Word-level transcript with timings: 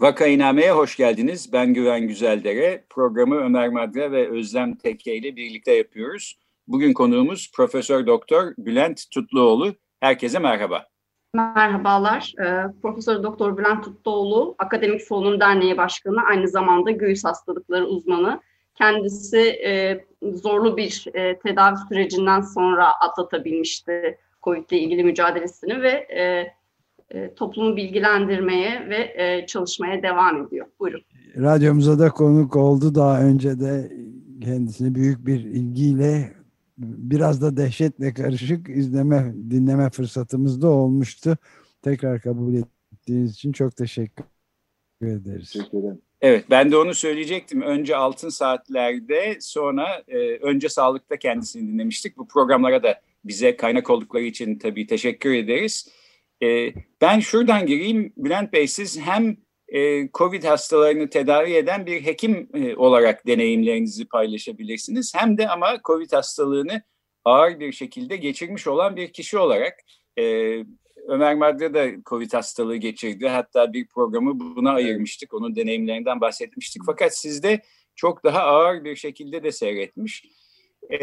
Vakainame'ye 0.00 0.72
hoş 0.72 0.96
geldiniz. 0.96 1.52
Ben 1.52 1.74
Güven 1.74 2.08
Güzeldere. 2.08 2.84
Programı 2.90 3.36
Ömer 3.36 3.68
Madra 3.68 4.12
ve 4.12 4.30
Özlem 4.30 4.74
Tekke 4.74 5.14
ile 5.14 5.36
birlikte 5.36 5.72
yapıyoruz. 5.72 6.38
Bugün 6.68 6.92
konuğumuz 6.92 7.52
Profesör 7.54 8.06
Doktor 8.06 8.54
Bülent 8.58 9.10
Tutluoğlu. 9.10 9.74
Herkese 10.00 10.38
merhaba. 10.38 10.86
Merhabalar. 11.34 12.34
Ee, 12.40 12.80
Profesör 12.82 13.22
Doktor 13.22 13.58
Bülent 13.58 13.84
Tutluoğlu, 13.84 14.54
Akademik 14.58 15.02
Solunum 15.02 15.40
Derneği 15.40 15.76
Başkanı, 15.76 16.20
aynı 16.30 16.48
zamanda 16.48 16.90
göğüs 16.90 17.24
hastalıkları 17.24 17.86
uzmanı. 17.86 18.40
Kendisi 18.74 19.40
e, 19.40 20.04
zorlu 20.22 20.76
bir 20.76 21.04
e, 21.14 21.38
tedavi 21.38 21.76
sürecinden 21.88 22.40
sonra 22.40 23.00
atlatabilmişti 23.00 24.18
COVID 24.42 24.70
ile 24.70 24.78
ilgili 24.78 25.04
mücadelesini 25.04 25.82
ve 25.82 25.90
e, 25.90 26.52
e, 27.10 27.34
toplumu 27.34 27.76
bilgilendirmeye 27.76 28.88
ve 28.88 29.22
e, 29.22 29.46
çalışmaya 29.46 30.02
devam 30.02 30.46
ediyor. 30.46 30.66
Buyurun. 30.80 31.02
Radyomuza 31.36 31.98
da 31.98 32.10
konuk 32.10 32.56
oldu 32.56 32.94
daha 32.94 33.22
önce 33.22 33.60
de 33.60 33.92
kendisini 34.40 34.94
büyük 34.94 35.26
bir 35.26 35.40
ilgiyle 35.44 36.32
biraz 36.78 37.42
da 37.42 37.56
dehşetle 37.56 38.14
karışık 38.14 38.68
izleme, 38.68 39.34
dinleme 39.50 39.90
fırsatımız 39.90 40.62
da 40.62 40.68
olmuştu. 40.68 41.36
Tekrar 41.82 42.20
kabul 42.20 42.54
ettiğiniz 42.54 43.34
için 43.34 43.52
çok 43.52 43.76
teşekkür 43.76 44.24
ederiz. 45.02 45.52
Teşekkür 45.52 45.78
ederim. 45.78 46.00
Evet 46.20 46.44
ben 46.50 46.72
de 46.72 46.76
onu 46.76 46.94
söyleyecektim. 46.94 47.62
Önce 47.62 47.96
Altın 47.96 48.28
Saatler'de 48.28 49.36
sonra 49.40 50.02
e, 50.08 50.18
önce 50.36 50.68
Sağlık'ta 50.68 51.16
kendisini 51.16 51.72
dinlemiştik. 51.72 52.16
Bu 52.16 52.28
programlara 52.28 52.82
da 52.82 53.00
bize 53.24 53.56
kaynak 53.56 53.90
oldukları 53.90 54.24
için 54.24 54.58
tabii 54.58 54.86
teşekkür 54.86 55.34
ederiz. 55.34 55.88
E, 56.42 56.72
ben 57.00 57.20
şuradan 57.20 57.66
gireyim 57.66 58.12
Bülent 58.16 58.52
Bey 58.52 58.68
siz 58.68 59.00
hem 59.00 59.36
e, 59.68 60.08
COVID 60.08 60.44
hastalarını 60.44 61.10
tedavi 61.10 61.52
eden 61.52 61.86
bir 61.86 62.06
hekim 62.06 62.48
e, 62.54 62.76
olarak 62.76 63.26
deneyimlerinizi 63.26 64.08
paylaşabilirsiniz. 64.08 65.14
Hem 65.14 65.38
de 65.38 65.48
ama 65.48 65.80
COVID 65.84 66.12
hastalığını 66.12 66.82
ağır 67.24 67.60
bir 67.60 67.72
şekilde 67.72 68.16
geçirmiş 68.16 68.66
olan 68.66 68.96
bir 68.96 69.12
kişi 69.12 69.38
olarak 69.38 69.74
e, 70.18 70.24
Ömer 71.08 71.34
Madra 71.34 71.74
da 71.74 71.86
COVID 72.06 72.32
hastalığı 72.32 72.76
geçirdi. 72.76 73.28
Hatta 73.28 73.72
bir 73.72 73.86
programı 73.86 74.40
buna 74.40 74.72
ayırmıştık. 74.72 75.34
Onun 75.34 75.56
deneyimlerinden 75.56 76.20
bahsetmiştik. 76.20 76.82
Fakat 76.86 77.18
sizde 77.18 77.62
çok 77.96 78.24
daha 78.24 78.40
ağır 78.40 78.84
bir 78.84 78.96
şekilde 78.96 79.42
de 79.42 79.52
seyretmiş. 79.52 80.24
E, 80.92 80.98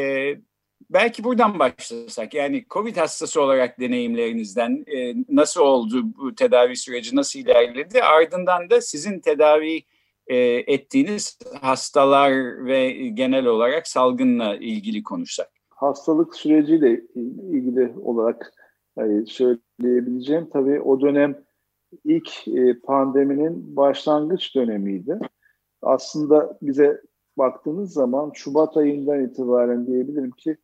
belki 0.90 1.24
buradan 1.24 1.60
başlasak 1.60 2.34
yani 2.34 2.66
COVID 2.70 2.98
hastası 2.98 3.42
olarak 3.42 3.80
deneyimlerinizden 3.80 4.84
e, 4.88 5.16
nasıl 5.30 5.62
oldu 5.62 6.04
bu 6.18 6.36
tedavi 6.36 6.76
süreci 6.76 7.16
nasıl 7.16 7.40
ilerledi 7.40 8.04
ardından 8.04 8.70
da 8.70 8.82
sizin 8.82 9.20
tedavi 9.20 9.82
e, 10.28 10.38
ettiğiniz 10.74 11.40
hastalar 11.62 12.66
ve 12.66 12.92
genel 12.92 13.46
olarak 13.46 13.88
salgınla 13.88 14.56
ilgili 14.56 15.04
konuşsak. 15.04 15.50
Hastalık 15.70 16.36
süreciyle 16.36 17.02
ilgili 17.52 17.94
olarak 18.04 18.54
yani 18.98 19.28
söyleyebileceğim 19.28 20.50
tabii 20.54 20.82
o 20.82 21.02
dönem 21.02 21.46
ilk 22.06 22.48
e, 22.48 22.80
pandeminin 22.80 23.76
başlangıç 23.76 24.56
dönemiydi. 24.56 25.20
Aslında 25.82 26.58
bize 26.62 27.02
baktığınız 27.38 27.94
zaman 27.94 28.32
Şubat 28.34 28.78
ayından 28.78 29.24
itibaren 29.24 29.88
diyebilirim 29.88 30.32
ki 30.32 30.58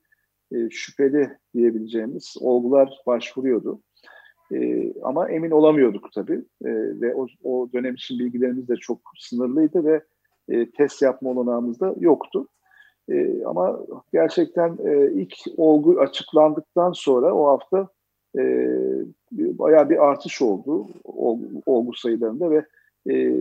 e, 0.52 0.70
şüpheli 0.70 1.30
diyebileceğimiz 1.54 2.36
olgular 2.42 3.02
başvuruyordu. 3.08 3.82
E, 4.54 4.94
ama 5.02 5.30
emin 5.30 5.52
olamıyorduk 5.52 6.14
tabii 6.14 6.46
e, 6.66 6.72
ve 7.02 7.16
o, 7.16 7.28
o 7.44 7.70
dönem 7.74 7.96
için 7.96 8.20
bilgilerimiz 8.20 8.68
de 8.68 8.76
çok 8.76 9.00
sınırlıydı 9.20 9.86
ve 9.86 10.02
e, 10.50 10.72
test 10.72 11.02
yapma 11.02 11.30
olanağımız 11.30 11.80
da 11.80 11.96
yoktu. 12.00 12.48
E, 13.10 13.44
ama 13.46 13.80
gerçekten 14.14 14.78
e, 14.86 15.12
ilk 15.14 15.34
olgu 15.58 16.00
açıklandıktan 16.00 16.92
sonra 16.92 17.36
o 17.36 17.48
hafta 17.48 17.88
e, 18.38 18.44
bayağı 19.32 19.90
bir 19.90 20.06
artış 20.10 20.42
oldu 20.42 20.88
olgu, 21.04 21.46
olgu 21.66 21.94
sayılarında 21.94 22.52
ve 22.52 22.66
e, 23.10 23.36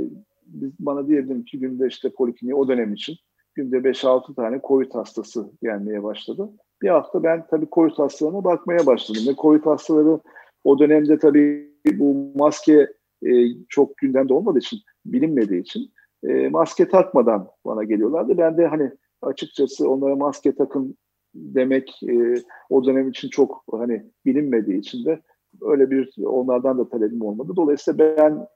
bana 0.79 1.09
diyebilirim 1.09 1.45
ki 1.45 1.59
günde 1.59 1.87
işte 1.87 2.11
polikliniğe 2.11 2.55
o 2.55 2.69
dönem 2.69 2.93
için 2.93 3.17
günde 3.55 3.77
5-6 3.77 4.35
tane 4.35 4.61
COVID 4.69 4.95
hastası 4.95 5.51
gelmeye 5.63 6.03
başladı 6.03 6.51
bir 6.83 6.89
hafta 6.89 7.23
ben 7.23 7.47
tabii 7.51 7.67
COVID 7.73 7.93
hastalarına 7.93 8.45
bakmaya 8.45 8.87
başladım. 8.87 9.23
Ve 9.29 9.35
COVID 9.35 9.67
hastaları 9.67 10.21
o 10.65 10.79
dönemde 10.79 11.19
tabii 11.19 11.71
bu 11.93 12.33
maske 12.35 12.93
e, 13.27 13.31
çok 13.69 13.97
gündemde 13.97 14.35
olmadığı 14.35 14.59
için, 14.59 14.79
bilinmediği 15.07 15.61
için 15.61 15.91
e, 16.23 16.49
maske 16.49 16.89
takmadan 16.89 17.49
bana 17.65 17.85
geliyorlardı. 17.85 18.39
Ben 18.39 18.57
de 18.57 18.67
hani 18.67 18.91
açıkçası 19.23 19.91
onlara 19.91 20.17
maske 20.17 20.55
takın 20.55 20.97
demek 21.35 22.03
e, 22.09 22.35
o 22.71 22.85
dönem 22.85 23.09
için 23.09 23.29
çok 23.29 23.65
hani 23.73 24.07
bilinmediği 24.27 24.79
için 24.79 25.05
de 25.05 25.21
öyle 25.63 25.91
bir 25.91 26.13
onlardan 26.25 26.79
da 26.79 26.89
talebim 26.89 27.23
olmadı. 27.23 27.53
Dolayısıyla 27.57 28.17
ben 28.17 28.47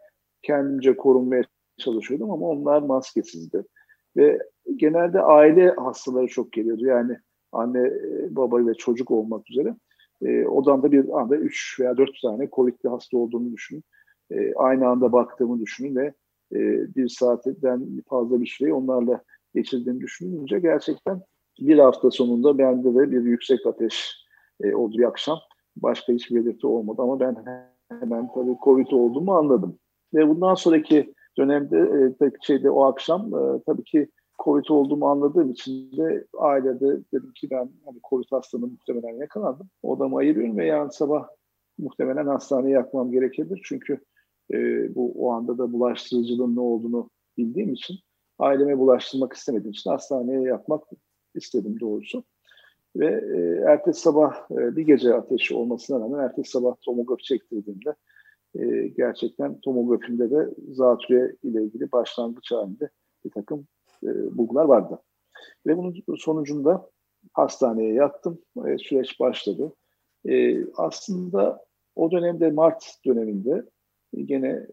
kendimce 0.42 0.96
korunmaya 0.96 1.42
çalışıyordum 1.78 2.30
ama 2.30 2.46
onlar 2.46 2.82
maskesizdi. 2.82 3.64
Ve 4.16 4.38
genelde 4.76 5.20
aile 5.20 5.70
hastaları 5.70 6.26
çok 6.26 6.52
geliyordu. 6.52 6.86
Yani 6.86 7.18
anne, 7.54 7.78
e, 7.78 8.36
baba 8.36 8.66
ve 8.66 8.74
çocuk 8.74 9.10
olmak 9.10 9.50
üzere. 9.50 9.74
E, 10.22 10.46
odamda 10.46 10.92
bir 10.92 11.20
anda 11.20 11.36
3 11.36 11.80
veya 11.80 11.96
4 11.96 12.10
tane 12.22 12.48
COVID'li 12.52 12.88
hasta 12.88 13.18
olduğunu 13.18 13.52
düşünün. 13.52 13.82
E, 14.30 14.54
aynı 14.54 14.88
anda 14.88 15.12
baktığımı 15.12 15.60
düşünün 15.60 15.96
ve 15.96 16.06
e, 16.52 16.58
bir 16.96 17.08
saatten 17.08 18.02
fazla 18.08 18.40
bir 18.40 18.46
süreyi 18.46 18.74
onlarla 18.74 19.22
geçirdiğimi 19.54 20.00
düşününce 20.00 20.58
gerçekten 20.58 21.22
bir 21.60 21.78
hafta 21.78 22.10
sonunda 22.10 22.58
bende 22.58 22.94
de 22.94 23.10
bir 23.10 23.22
yüksek 23.24 23.66
ateş 23.66 24.24
e, 24.62 24.74
oldu 24.74 24.98
bir 24.98 25.04
akşam. 25.04 25.38
Başka 25.76 26.12
hiçbir 26.12 26.36
belirti 26.36 26.66
olmadı 26.66 27.02
ama 27.02 27.20
ben 27.20 27.36
hemen 28.00 28.28
tabii 28.34 28.56
COVID 28.64 28.90
olduğumu 28.90 29.34
anladım. 29.34 29.78
Ve 30.14 30.28
bundan 30.28 30.54
sonraki 30.54 31.14
dönemde 31.38 31.78
e, 32.22 32.30
şeyde 32.42 32.70
o 32.70 32.84
akşam 32.84 33.34
e, 33.34 33.62
tabii 33.66 33.84
ki 33.84 34.08
Covid 34.44 34.64
olduğumu 34.68 35.06
anladığım 35.06 35.50
için 35.50 35.96
de 35.96 36.26
ailede 36.38 37.00
dedim 37.12 37.32
ki 37.32 37.50
ben 37.50 37.70
hani 37.84 37.98
Covid 38.10 38.26
hastalığına 38.30 38.66
muhtemelen 38.66 39.18
yakalandım. 39.18 39.68
Odamı 39.82 40.16
ayırıyorum 40.16 40.56
ve 40.56 40.66
yarın 40.66 40.88
sabah 40.88 41.28
muhtemelen 41.78 42.26
hastaneye 42.26 42.72
yakmam 42.72 43.12
gerekebilir. 43.12 43.62
Çünkü 43.64 44.00
e, 44.52 44.56
bu 44.94 45.12
o 45.16 45.30
anda 45.30 45.58
da 45.58 45.72
bulaştırıcılığın 45.72 46.56
ne 46.56 46.60
olduğunu 46.60 47.10
bildiğim 47.36 47.72
için 47.72 47.96
aileme 48.38 48.78
bulaştırmak 48.78 49.32
istemediğim 49.32 49.72
için 49.72 49.90
hastaneye 49.90 50.40
yakmak 50.40 50.82
istedim 51.34 51.80
doğrusu. 51.80 52.24
Ve 52.96 53.06
e, 53.06 53.70
ertesi 53.70 54.00
sabah 54.00 54.50
e, 54.50 54.76
bir 54.76 54.82
gece 54.82 55.14
ateşi 55.14 55.54
olmasına 55.54 56.00
rağmen 56.00 56.18
ertesi 56.18 56.50
sabah 56.50 56.74
tomografi 56.80 57.22
çektirdiğimde 57.22 57.94
e, 58.54 58.88
gerçekten 58.88 59.60
tomografimde 59.60 60.30
de 60.30 60.50
zatürre 60.68 61.36
ile 61.42 61.62
ilgili 61.62 61.92
başlangıç 61.92 62.52
halinde 62.52 62.90
bir 63.24 63.30
takım 63.30 63.66
e, 64.04 64.36
bulgular 64.36 64.64
vardı. 64.64 64.98
Ve 65.66 65.76
bunun 65.76 65.94
sonucunda 66.16 66.90
hastaneye 67.32 67.92
yattım. 67.92 68.38
E, 68.66 68.78
süreç 68.78 69.20
başladı. 69.20 69.72
E, 70.28 70.64
aslında 70.76 71.64
o 71.96 72.10
dönemde 72.10 72.50
Mart 72.50 72.84
döneminde 73.06 73.64
gene 74.24 74.66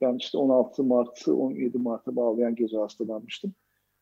ben 0.00 0.16
işte 0.16 0.38
16 0.38 0.84
Mart'ı 0.84 1.36
17 1.36 1.78
Mart'a 1.78 2.16
bağlayan 2.16 2.54
gece 2.54 2.76
hastalanmıştım. 2.76 3.54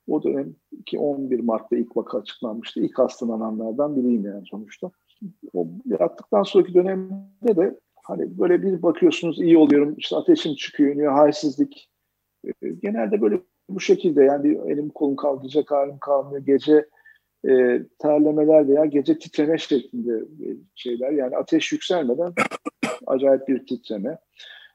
O 0.09 0.23
dönem 0.23 0.55
ki 0.87 0.99
11 0.99 1.41
Mart'ta 1.41 1.76
ilk 1.76 1.97
vaka 1.97 2.19
açıklanmıştı. 2.19 2.81
İlk 2.81 2.99
hastalananlardan 2.99 3.97
biriyim 3.97 4.25
yani 4.25 4.47
sonuçta. 4.47 4.91
O 5.55 5.69
yattıktan 5.85 6.43
sonraki 6.43 6.75
dönemde 6.75 7.56
de 7.56 7.81
hani 8.03 8.38
böyle 8.38 8.62
bir 8.62 8.82
bakıyorsunuz 8.82 9.41
iyi 9.41 9.59
oluyorum 9.59 9.94
işte 9.99 10.17
ateşim 10.17 10.55
çıkıyor, 10.55 11.12
halsizlik. 11.12 11.91
Genelde 12.82 13.20
böyle 13.20 13.41
bu 13.69 13.81
şekilde 13.81 14.25
yani 14.25 14.44
bir 14.44 14.70
elim 14.70 14.88
kolum 14.88 15.17
kaldıracak 15.17 15.70
halim 15.70 15.99
kalmıyor. 15.99 16.47
Gece 16.47 16.88
e, 17.49 17.82
terlemeler 17.99 18.69
veya 18.69 18.85
gece 18.85 19.19
titreme 19.19 19.59
şeklinde 19.59 20.25
şeyler. 20.75 21.11
Yani 21.11 21.37
ateş 21.37 21.73
yükselmeden 21.73 22.32
acayip 23.06 23.49
bir 23.49 23.67
titreme. 23.67 24.19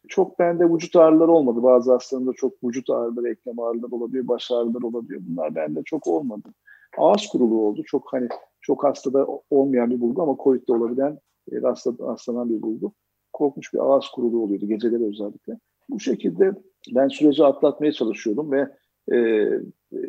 Çok 0.07 0.40
bende 0.40 0.69
vücut 0.69 0.95
ağrıları 0.95 1.31
olmadı. 1.31 1.63
Bazı 1.63 1.92
hastalarında 1.92 2.34
çok 2.34 2.63
vücut 2.63 2.90
ağrıları, 2.90 3.30
eklem 3.30 3.60
ağrıları 3.60 3.92
olabiliyor, 3.92 4.28
baş 4.28 4.51
ağrıları 4.51 4.88
olabiliyor. 4.88 5.22
Bunlar 5.28 5.56
bende 5.56 5.84
çok 5.86 6.07
olmadı. 6.07 6.50
Ağız 6.98 7.28
kuruluğu 7.28 7.68
oldu. 7.68 7.84
Çok 7.86 8.13
hani 8.13 8.28
çok 8.62 8.84
hastada 8.84 9.28
olmayan 9.50 9.92
bir 9.92 10.01
bulgu 10.01 10.22
ama 10.22 10.38
COVID'de 10.44 10.74
olabilen 10.74 11.19
e, 11.51 11.62
rastlanan 11.62 12.50
bir 12.50 12.62
bulgu. 12.62 12.94
Korkmuş 13.34 13.74
bir 13.74 13.80
ağız 13.80 14.06
kuruluğu 14.07 14.44
oluyordu 14.44 14.68
geceleri 14.68 15.06
özellikle. 15.06 15.60
Bu 15.90 16.00
şekilde 16.00 16.54
ben 16.95 17.07
süreci 17.07 17.44
atlatmaya 17.44 17.92
çalışıyordum 17.92 18.51
ve 18.51 18.69
e, 19.11 19.50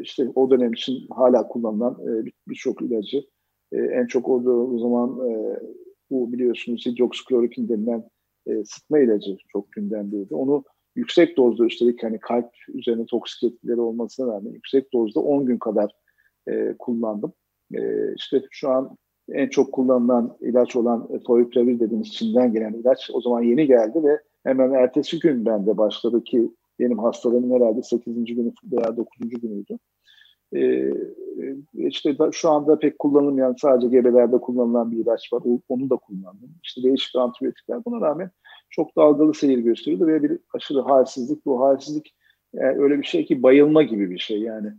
işte 0.00 0.29
o 0.35 0.50
dönem 0.50 0.73
için 0.73 1.06
hala 1.11 1.49
kullanılan 1.49 1.99
e, 2.08 2.25
birçok 2.49 2.82
ilacı 2.82 3.25
e, 3.73 3.76
en 3.76 4.06
çok 4.06 4.29
o, 4.29 4.79
zaman 4.79 5.31
e, 5.31 5.61
bu 6.11 6.32
biliyorsunuz 6.32 6.87
hidroksiklorokin 6.87 7.69
denilen 7.69 8.05
sıtma 8.64 8.99
ilacı 8.99 9.37
çok 9.52 9.73
gündemdeydi. 9.73 10.35
Onu 10.35 10.64
yüksek 10.96 11.37
dozda 11.37 11.64
üstelik 11.64 12.02
hani 12.02 12.19
kalp 12.19 12.50
üzerine 12.75 13.06
toksik 13.06 13.52
etkileri 13.52 13.81
olmasına 13.81 14.26
rağmen 14.26 14.50
yüksek 14.50 14.93
dozda 14.93 15.20
10 15.20 15.47
gün 15.47 15.58
kadar 15.58 15.90
kullandım. 16.79 17.32
E, 17.75 18.14
işte 18.17 18.43
şu 18.50 18.70
an 18.70 18.97
en 19.32 19.49
çok 19.49 19.73
kullanılan 19.73 20.37
ilaç 20.40 20.76
olan 20.76 21.08
Favipiravir 21.26 21.81
dediğimiz 21.81 22.12
Çin'den 22.12 22.52
gelen 22.52 22.73
ilaç 22.73 23.11
o 23.12 23.20
zaman 23.20 23.43
yeni 23.43 23.67
geldi 23.67 24.02
ve 24.05 24.20
hemen 24.44 24.73
ertesi 24.73 25.19
gün 25.19 25.47
bende 25.47 25.79
başladı 25.79 26.25
ki 26.25 26.50
benim 26.79 26.99
hastalığım 26.99 27.55
herhalde 27.55 27.82
8. 27.82 28.25
günü 28.25 28.53
veya 28.73 28.97
9. 28.97 29.29
günüydü. 29.29 29.79
Ee, 30.55 30.93
işte 31.75 32.19
da, 32.19 32.32
şu 32.32 32.50
anda 32.50 32.79
pek 32.79 32.99
kullanılmayan 32.99 33.55
sadece 33.61 33.88
gebelerde 33.88 34.38
kullanılan 34.38 34.91
bir 34.91 34.97
ilaç 34.97 35.32
var. 35.32 35.43
Onu 35.69 35.91
da 35.91 35.97
kullandım. 35.97 36.50
İşte 36.62 36.82
değişik 36.82 37.17
antibiyotikler 37.17 37.85
buna 37.85 38.06
rağmen 38.06 38.31
çok 38.71 38.97
dalgalı 38.97 39.35
seyir 39.35 39.59
gösteriyordu 39.59 40.06
ve 40.06 40.23
bir 40.23 40.38
aşırı 40.55 40.81
halsizlik. 40.81 41.47
Bu 41.47 41.61
halsizlik 41.61 42.15
yani 42.55 42.82
öyle 42.82 42.99
bir 42.99 43.05
şey 43.05 43.25
ki 43.25 43.43
bayılma 43.43 43.82
gibi 43.82 44.11
bir 44.11 44.19
şey 44.19 44.41
yani. 44.41 44.73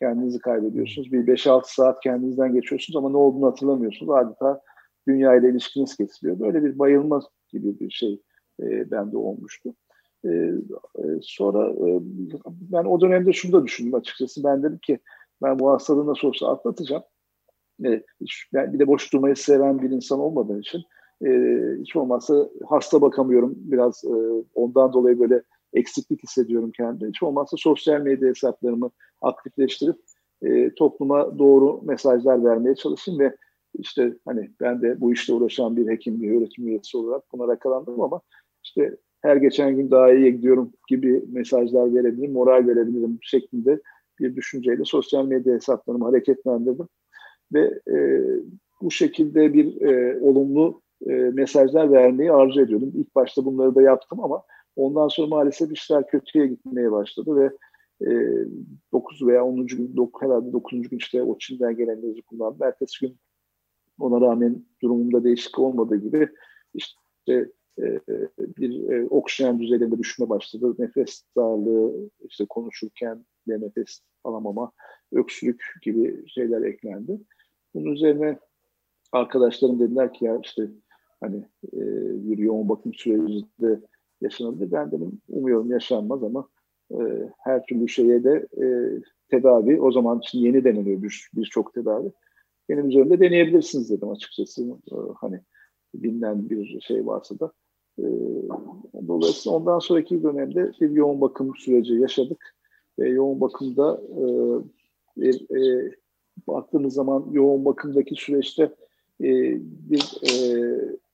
Kendinizi 0.00 0.38
kaybediyorsunuz. 0.38 1.12
Bir 1.12 1.26
5-6 1.26 1.62
saat 1.64 2.00
kendinizden 2.00 2.52
geçiyorsunuz 2.52 2.96
ama 2.96 3.10
ne 3.10 3.16
olduğunu 3.16 3.46
hatırlamıyorsunuz. 3.46 4.12
Adeta 4.12 4.60
dünya 5.08 5.36
ile 5.36 5.50
ilişkiniz 5.50 5.96
kesiliyor. 5.96 6.40
Böyle 6.40 6.64
bir 6.64 6.78
bayılma 6.78 7.20
gibi 7.48 7.80
bir 7.80 7.90
şey 7.90 8.20
e, 8.60 8.90
bende 8.90 9.16
olmuştu. 9.16 9.74
E, 10.24 10.28
e, 10.28 10.52
sonra 11.22 11.70
e, 11.70 12.00
ben 12.46 12.84
o 12.84 13.00
dönemde 13.00 13.32
şunu 13.32 13.52
da 13.52 13.64
düşündüm 13.64 13.94
açıkçası. 13.94 14.44
Ben 14.44 14.62
dedim 14.62 14.78
ki 14.78 14.98
ben 15.42 15.58
bu 15.58 15.70
hastalığı 15.70 16.06
nasıl 16.06 16.28
olsa 16.28 16.48
atlatacağım. 16.48 17.02
E, 17.84 18.02
ben 18.54 18.72
bir 18.72 18.78
de 18.78 18.86
boş 18.86 19.12
durmayı 19.12 19.36
seven 19.36 19.82
bir 19.82 19.90
insan 19.90 20.20
olmadığım 20.20 20.60
için 20.60 20.82
e, 21.26 21.30
hiç 21.80 21.96
olmazsa 21.96 22.48
hasta 22.68 23.00
bakamıyorum. 23.00 23.54
Biraz 23.56 24.04
ondan 24.54 24.92
dolayı 24.92 25.20
böyle 25.20 25.42
eksiklik 25.72 26.22
hissediyorum 26.22 26.72
kendime. 26.76 27.08
Hiç 27.08 27.22
olmazsa 27.22 27.56
sosyal 27.56 28.00
medya 28.00 28.28
hesaplarımı 28.28 28.90
aktifleştirip 29.22 29.96
topluma 30.76 31.38
doğru 31.38 31.80
mesajlar 31.82 32.44
vermeye 32.44 32.74
çalışayım 32.74 33.20
ve 33.20 33.36
işte 33.78 34.16
hani 34.24 34.50
ben 34.60 34.82
de 34.82 35.00
bu 35.00 35.12
işte 35.12 35.32
uğraşan 35.32 35.76
bir 35.76 35.88
hekim, 35.88 36.22
bir 36.22 36.36
öğretim 36.36 36.68
üyesi 36.68 36.96
olarak 36.96 37.22
buna 37.32 37.52
yakalandım 37.52 38.00
ama 38.00 38.20
işte 38.64 38.96
her 39.20 39.36
geçen 39.36 39.76
gün 39.76 39.90
daha 39.90 40.12
iyi 40.12 40.32
gidiyorum 40.32 40.72
gibi 40.88 41.24
mesajlar 41.32 41.94
verebilirim, 41.94 42.32
moral 42.32 42.66
verebilirim 42.66 43.18
şeklinde 43.22 43.80
bir 44.18 44.36
düşünceyle 44.36 44.84
sosyal 44.84 45.26
medya 45.26 45.54
hesaplarımı 45.54 46.04
hareketlendirdim. 46.04 46.88
Ve 47.52 47.80
e, 47.90 48.22
bu 48.80 48.90
şekilde 48.90 49.54
bir 49.54 49.80
e, 49.80 50.20
olumlu 50.20 50.82
e, 51.06 51.12
mesajlar 51.12 51.92
vermeyi 51.92 52.32
arzu 52.32 52.60
ediyordum. 52.60 52.92
İlk 52.94 53.14
başta 53.14 53.44
bunları 53.44 53.74
da 53.74 53.82
yaptım 53.82 54.20
ama 54.24 54.42
ondan 54.76 55.08
sonra 55.08 55.28
maalesef 55.28 55.72
işler 55.72 56.06
kötüye 56.06 56.46
gitmeye 56.46 56.92
başladı 56.92 57.36
ve 57.36 57.50
e, 58.06 58.10
9 58.92 59.26
veya 59.26 59.44
10. 59.44 59.66
gün, 59.66 59.96
9, 59.96 60.22
herhalde 60.22 60.52
9. 60.52 60.88
gün 60.88 60.96
işte 60.96 61.22
o 61.22 61.38
Çin'den 61.38 61.76
gelen 61.76 61.96
ilacı 61.96 62.22
kullandım. 62.22 62.62
Ertesi 62.62 63.06
gün 63.06 63.16
ona 64.00 64.20
rağmen 64.20 64.64
durumumda 64.82 65.24
değişiklik 65.24 65.58
olmadığı 65.58 65.96
gibi 65.96 66.28
işte 66.74 67.50
bir 68.38 68.90
e, 68.90 69.06
oksijen 69.08 69.58
düzeylerinde 69.58 69.98
düşme 69.98 70.28
başladı. 70.28 70.74
Nefes 70.78 71.22
darlığı, 71.36 72.10
işte 72.28 72.46
konuşurken 72.48 73.24
de 73.48 73.60
nefes 73.60 74.00
alamama, 74.24 74.72
öksürük 75.12 75.62
gibi 75.82 76.28
şeyler 76.28 76.62
eklendi. 76.62 77.20
Bunun 77.74 77.92
üzerine 77.92 78.38
arkadaşlarım 79.12 79.80
dediler 79.80 80.12
ki 80.12 80.24
ya 80.24 80.40
işte 80.44 80.70
hani 81.20 81.36
e, 81.72 81.80
bir 82.28 82.38
yoğun 82.38 82.68
bakım 82.68 82.94
sürecinde 82.94 83.80
yaşanabilir. 84.20 84.72
Ben 84.72 84.92
dedim 84.92 85.20
umuyorum 85.28 85.70
yaşanmaz 85.70 86.22
ama 86.24 86.48
e, 86.92 86.98
her 87.38 87.66
türlü 87.66 87.88
şeye 87.88 88.24
de 88.24 88.46
e, 88.62 88.66
tedavi 89.28 89.80
o 89.80 89.92
zaman 89.92 90.18
için 90.18 90.38
yeni 90.38 90.64
deneniyor 90.64 91.02
birçok 91.34 91.76
bir 91.76 91.80
tedavi. 91.80 92.12
Benim 92.68 92.88
üzerinde 92.88 93.20
deneyebilirsiniz 93.20 93.90
dedim 93.90 94.10
açıkçası. 94.10 94.62
E, 94.62 94.94
hani 95.16 95.40
bilinen 95.94 96.50
bir 96.50 96.80
şey 96.80 97.06
varsa 97.06 97.40
da. 97.40 97.52
E, 97.98 98.04
dolayısıyla 99.08 99.56
ondan 99.56 99.78
sonraki 99.78 100.22
dönemde 100.22 100.72
bir 100.80 100.90
yoğun 100.90 101.20
bakım 101.20 101.56
süreci 101.56 101.94
yaşadık. 101.94 102.56
Ve 102.98 103.08
yoğun 103.08 103.40
bakımda 103.40 104.00
e, 104.08 104.22
bir, 105.16 105.56
e, 105.56 105.94
baktığımız 106.48 106.94
zaman 106.94 107.26
yoğun 107.32 107.64
bakımdaki 107.64 108.14
süreçte 108.14 108.62
e, 109.20 109.28
bir 109.62 110.02
e, 110.30 110.32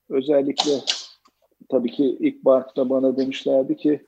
özellikle 0.09 0.73
tabii 1.69 1.91
ki 1.91 2.05
ilk 2.21 2.45
başta 2.45 2.91
bana 2.91 3.17
demişlerdi 3.17 3.77
ki 3.77 4.07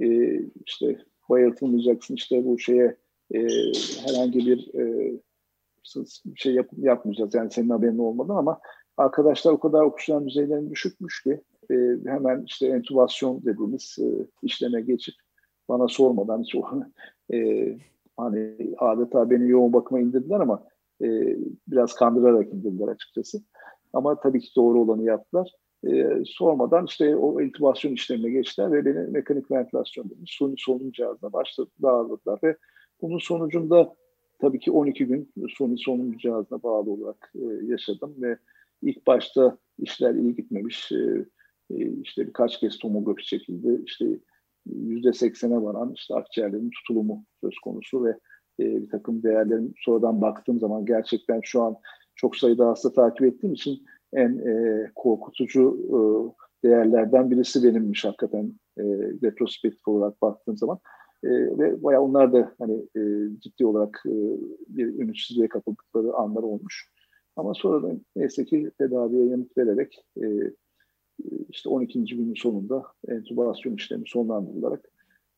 e, 0.00 0.38
işte 0.66 0.98
bayıltılmayacaksın 1.30 2.14
işte 2.14 2.44
bu 2.44 2.58
şeye 2.58 2.96
e, 3.34 3.38
herhangi 4.06 4.38
bir 4.38 4.74
e, 4.74 5.12
şey 6.36 6.54
yap, 6.54 6.68
yapmayacağız 6.76 7.34
yani 7.34 7.50
senin 7.50 7.70
haberin 7.70 7.98
olmadan 7.98 8.36
ama 8.36 8.60
arkadaşlar 8.98 9.52
o 9.52 9.60
kadar 9.60 9.82
oksijen 9.82 10.26
düzeylerini 10.26 10.70
düşükmüş 10.70 11.22
ki 11.22 11.40
e, 11.70 11.74
hemen 12.06 12.44
işte 12.46 12.66
entübasyon 12.66 13.40
dediğimiz 13.44 13.96
e, 14.00 14.06
işleme 14.42 14.80
geçip 14.80 15.14
bana 15.68 15.88
sormadan 15.88 16.42
hiç 16.42 16.54
o 16.54 16.62
e, 17.34 17.68
hani 18.16 18.56
adeta 18.78 19.30
beni 19.30 19.48
yoğun 19.48 19.72
bakıma 19.72 20.00
indirdiler 20.00 20.40
ama 20.40 20.64
e, 21.02 21.36
biraz 21.68 21.94
kandırarak 21.94 22.52
indirdiler 22.52 22.88
açıkçası. 22.88 23.42
Ama 23.92 24.20
tabii 24.20 24.40
ki 24.40 24.48
doğru 24.56 24.80
olanı 24.80 25.04
yaptılar. 25.04 25.54
E, 25.86 26.06
sormadan 26.26 26.84
işte 26.86 27.16
o 27.16 27.40
intubasyon 27.40 27.92
işlemine 27.92 28.30
geçtiler 28.30 28.72
ve 28.72 28.84
beni 28.84 29.10
mekanik 29.10 29.50
ventilasyon 29.50 30.04
dediğimiz 30.04 30.30
suni 30.30 30.54
solunum 30.58 30.92
cihazına 30.92 31.32
başladı, 31.32 31.70
dağıldılar 31.82 32.38
ve 32.42 32.56
bunun 33.02 33.18
sonucunda 33.18 33.94
tabii 34.38 34.58
ki 34.58 34.70
12 34.70 35.06
gün 35.06 35.32
suni 35.48 35.78
solunum 35.78 36.18
cihazına 36.18 36.62
bağlı 36.62 36.90
olarak 36.90 37.32
e, 37.34 37.66
yaşadım 37.66 38.14
ve 38.18 38.38
ilk 38.82 39.06
başta 39.06 39.58
işler 39.78 40.14
iyi 40.14 40.36
gitmemiş. 40.36 40.92
E, 40.92 41.24
e, 41.70 41.92
işte 42.02 42.26
birkaç 42.26 42.60
kez 42.60 42.78
tomografi 42.78 43.26
çekildi. 43.26 43.82
İşte 43.86 44.06
yüzde 44.66 45.12
seksene 45.12 45.62
varan 45.62 45.92
işte 45.94 46.14
akciğerlerin 46.14 46.70
tutulumu 46.70 47.24
söz 47.40 47.58
konusu 47.58 48.04
ve 48.04 48.10
e, 48.60 48.82
bir 48.82 48.88
takım 48.88 49.22
değerlerin 49.22 49.74
sonradan 49.84 50.20
baktığım 50.20 50.60
zaman 50.60 50.86
gerçekten 50.86 51.40
şu 51.42 51.62
an 51.62 51.76
çok 52.16 52.36
sayıda 52.36 52.68
hasta 52.68 52.92
takip 52.92 53.22
ettiğim 53.22 53.52
için 53.52 53.86
en 54.12 54.38
e, 54.38 54.84
korkutucu 54.94 55.78
e, 55.88 55.98
değerlerden 56.68 57.30
birisi 57.30 57.64
benimmiş 57.64 58.04
hakikaten 58.04 58.52
retrospektif 59.22 59.88
olarak 59.88 60.22
baktığım 60.22 60.56
zaman. 60.56 60.78
E, 61.24 61.28
ve 61.30 61.82
bayağı 61.82 62.02
onlar 62.02 62.32
da 62.32 62.54
hani 62.58 62.86
e, 62.96 63.00
ciddi 63.40 63.66
olarak 63.66 64.02
e, 64.06 64.12
bir 64.68 64.86
ümitsizliğe 64.86 65.48
kapıldıkları 65.48 66.14
anlar 66.14 66.42
olmuş. 66.42 66.90
Ama 67.38 67.54
sonra 67.54 67.82
da 67.82 67.92
neyse 68.16 68.44
ki 68.44 68.70
tedaviye 68.78 69.26
yanıt 69.26 69.58
vererek 69.58 70.04
e, 70.22 70.26
işte 71.48 71.68
12. 71.68 72.04
günün 72.04 72.34
sonunda 72.34 72.82
entübasyon 73.08 73.74
işlemi 73.74 74.04
sonlandırılarak 74.06 74.90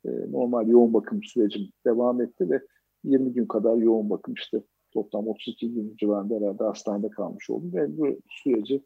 e, 0.05 0.11
normal 0.31 0.69
yoğun 0.69 0.95
bakım 0.95 1.23
sürecim 1.23 1.69
devam 1.87 2.21
etti 2.21 2.51
ve 2.51 2.61
20 3.05 3.33
gün 3.33 3.47
kadar 3.47 3.77
yoğun 3.77 4.11
bakım 4.11 4.35
işte 4.35 4.63
toplam 4.93 5.29
32 5.29 5.75
gün 5.75 5.97
civarında 5.97 6.35
herhalde 6.35 6.65
hastanede 6.65 7.09
kalmış 7.09 7.51
oldum 7.51 7.75
ve 7.75 7.99
bu 7.99 8.19
süreci 8.29 8.83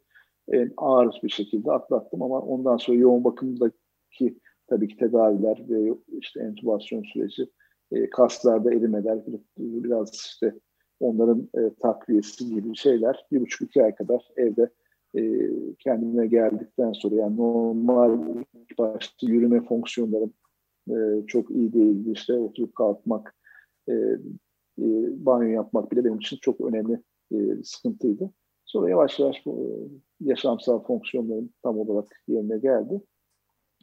en 0.49 0.73
ağır 0.77 1.21
bir 1.23 1.31
şekilde 1.31 1.73
atlattım 1.73 2.23
ama 2.23 2.41
ondan 2.41 2.77
sonra 2.77 2.99
yoğun 2.99 3.25
bakımdaki 3.25 4.39
tabii 4.67 4.89
ki 4.89 4.97
tedaviler 4.97 5.65
ve 5.69 5.95
işte 6.21 6.41
entübasyon 6.41 7.03
süreci 7.03 7.47
e, 7.93 8.11
kaslarda 8.11 8.75
erimeler 8.75 9.19
biraz 9.59 10.15
işte 10.15 10.55
onların 11.01 11.49
e, 11.55 11.75
takviyesi 11.83 12.49
gibi 12.49 12.77
şeyler 12.77 13.27
bir 13.33 13.41
buçuk 13.41 13.69
iki 13.69 13.85
ay 13.85 13.95
kadar 13.95 14.29
evde 14.37 14.71
e, 15.17 15.51
kendime 15.79 16.27
geldikten 16.27 16.93
sonra 16.93 17.15
yani 17.15 17.37
normal 17.37 18.19
başta 18.79 19.27
yürüme 19.27 19.65
fonksiyonlarım 19.65 20.33
e, 20.91 21.27
çok 21.27 21.51
iyi 21.51 21.73
değildi. 21.73 22.11
İşte 22.11 22.33
oturup 22.33 22.75
kalkmak, 22.75 23.35
e, 23.89 23.93
e, 24.79 24.87
banyo 25.27 25.49
yapmak 25.49 25.93
bile 25.93 26.05
benim 26.05 26.19
için 26.19 26.39
çok 26.41 26.61
önemli 26.61 27.03
e, 27.33 27.37
sıkıntıydı. 27.65 28.31
Sonra 28.65 28.91
yavaş 28.91 29.19
yavaş 29.19 29.47
bu 29.47 29.51
e, 29.51 29.71
yaşamsal 30.21 30.83
fonksiyonların 30.83 31.51
tam 31.63 31.79
olarak 31.79 32.23
yerine 32.29 32.59
geldi. 32.59 33.01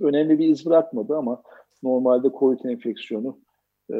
Önemli 0.01 0.39
bir 0.39 0.47
iz 0.47 0.65
bırakmadı 0.65 1.17
ama 1.17 1.43
normalde 1.83 2.29
COVID 2.39 2.63
enfeksiyonu 2.63 3.39
e, 3.93 3.97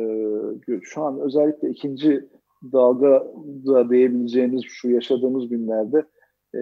şu 0.82 1.02
an 1.02 1.20
özellikle 1.20 1.70
ikinci 1.70 2.30
dalga 2.64 3.28
da 3.66 3.90
diyebileceğimiz 3.90 4.64
şu 4.64 4.90
yaşadığımız 4.90 5.50
günlerde 5.50 6.06
e, 6.56 6.62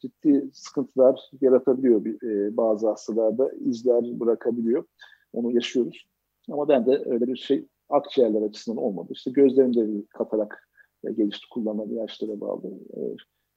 ciddi 0.00 0.50
sıkıntılar 0.52 1.30
yaratabiliyor 1.40 2.04
e, 2.06 2.56
bazı 2.56 2.88
hastalarda 2.88 3.50
izler 3.60 4.20
bırakabiliyor. 4.20 4.84
Onu 5.32 5.52
yaşıyoruz. 5.52 6.06
Ama 6.50 6.68
ben 6.68 6.86
de 6.86 7.02
öyle 7.06 7.26
bir 7.26 7.36
şey 7.36 7.66
akciğerler 7.88 8.42
açısından 8.42 8.82
olmadı. 8.82 9.08
İşte 9.12 9.30
gözlerimde 9.30 9.88
bir 9.88 10.06
katarak 10.06 10.68
e, 11.04 11.12
gelişti 11.12 11.46
kullanılan 11.50 11.90
ilaçlara 11.90 12.40
bağlı. 12.40 12.66
E, 12.96 13.00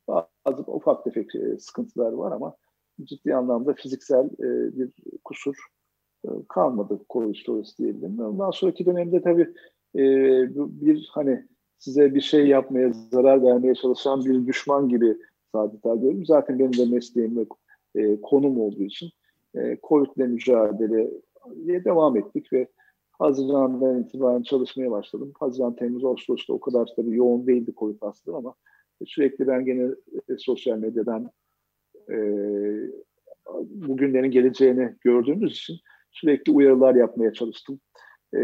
bazı 0.08 0.62
ufak 0.62 1.04
tefek 1.04 1.36
e, 1.36 1.58
sıkıntılar 1.60 2.12
var 2.12 2.32
ama 2.32 2.56
ciddi 3.04 3.36
anlamda 3.36 3.74
fiziksel 3.74 4.26
e, 4.26 4.78
bir 4.78 4.94
kusur 5.24 5.56
e, 6.26 6.30
kalmadı 6.50 7.00
COVID 7.10 7.36
sonrası 7.36 7.78
diyebilirim. 7.78 8.20
Ondan 8.20 8.52
sonraki 8.52 8.86
dönemde 8.86 9.22
tabii 9.22 9.54
e, 9.96 10.04
bir 10.82 11.10
hani 11.12 11.48
size 11.78 12.16
bir 12.16 12.22
şey 12.22 12.48
yapmaya, 12.48 12.92
zarar 13.12 13.44
vermeye 13.44 13.76
çalışan 13.76 14.26
bir 14.26 14.48
düşman 14.48 14.90
gibi 14.90 15.18
adeta 15.54 15.96
görüyorum. 15.96 16.26
Zaten 16.26 16.60
benim 16.60 16.74
de 16.74 16.86
mesleğim 16.86 17.38
ve 17.38 17.46
e, 17.96 18.22
konum 18.22 18.60
olduğu 18.60 18.84
için 18.84 19.10
e, 19.56 19.78
COVID'le 19.84 20.28
mücadeleye 20.28 21.84
devam 21.86 22.18
ettik 22.18 22.54
ve 22.54 22.68
Haziran'dan 23.12 24.02
itibaren 24.02 24.42
çalışmaya 24.42 24.92
başladım. 24.92 25.32
Haziran, 25.40 25.76
Temmuz, 25.76 26.06
Ağustos'ta 26.06 26.54
o 26.54 26.60
kadar 26.60 26.90
tabii 26.96 27.16
yoğun 27.16 27.48
değildi 27.48 27.74
COVID 27.78 28.02
hastalığı 28.02 28.38
ama 28.38 28.56
sürekli 29.06 29.48
ben 29.48 29.66
gene 29.66 29.84
e, 30.30 30.38
sosyal 30.38 30.78
medyadan 30.78 31.32
e, 32.10 32.18
bugünlerin 33.70 34.32
geleceğini 34.32 34.96
gördüğümüz 35.02 35.52
için 35.52 35.76
sürekli 36.12 36.52
uyarılar 36.52 36.96
yapmaya 36.96 37.34
çalıştım. 37.34 37.80
E, 38.36 38.42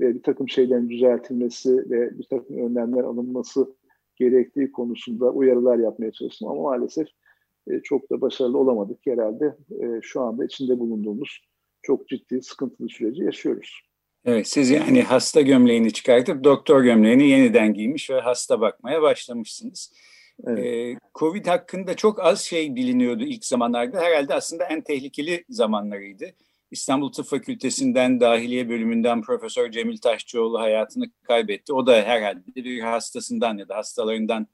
ve 0.00 0.14
bir 0.14 0.22
takım 0.22 0.48
şeylerin 0.48 0.88
düzeltilmesi 0.88 1.90
ve 1.90 2.18
bir 2.18 2.24
takım 2.24 2.58
önlemler 2.58 3.04
alınması 3.04 3.74
gerektiği 4.16 4.72
konusunda 4.72 5.30
uyarılar 5.30 5.78
yapmaya 5.78 6.12
çalıştım 6.12 6.48
ama 6.48 6.62
maalesef 6.62 7.08
e, 7.70 7.80
çok 7.82 8.10
da 8.10 8.20
başarılı 8.20 8.58
olamadık 8.58 8.98
herhalde. 9.06 9.56
E, 9.70 10.00
şu 10.02 10.20
anda 10.20 10.44
içinde 10.44 10.78
bulunduğumuz 10.78 11.40
çok 11.82 12.08
ciddi 12.08 12.42
sıkıntılı 12.42 12.88
süreci 12.88 13.22
yaşıyoruz. 13.22 13.80
Evet, 14.24 14.48
siz 14.48 14.70
yani 14.70 15.02
hasta 15.02 15.40
gömleğini 15.40 15.92
çıkartıp 15.92 16.44
doktor 16.44 16.82
gömleğini 16.82 17.28
yeniden 17.28 17.74
giymiş 17.74 18.10
ve 18.10 18.20
hasta 18.20 18.60
bakmaya 18.60 19.02
başlamışsınız. 19.02 19.92
Evet. 20.46 20.64
Ee, 20.64 20.98
Covid 21.14 21.46
hakkında 21.46 21.94
çok 21.96 22.20
az 22.20 22.40
şey 22.40 22.76
biliniyordu 22.76 23.24
ilk 23.24 23.44
zamanlarda. 23.44 24.00
Herhalde 24.00 24.34
aslında 24.34 24.64
en 24.64 24.80
tehlikeli 24.80 25.44
zamanlarıydı. 25.48 26.24
İstanbul 26.72 27.12
Tıp 27.12 27.26
Fakültesinden 27.26 28.20
dahiliye 28.20 28.68
bölümünden 28.68 29.22
Profesör 29.22 29.70
Cemil 29.70 29.98
Taşçıoğlu 29.98 30.60
hayatını 30.60 31.10
kaybetti. 31.22 31.72
O 31.72 31.86
da 31.86 31.92
herhalde 32.02 32.40
bir 32.56 32.80
hastasından 32.80 33.58
ya 33.58 33.68
da 33.68 33.76
hastalarından 33.76 34.46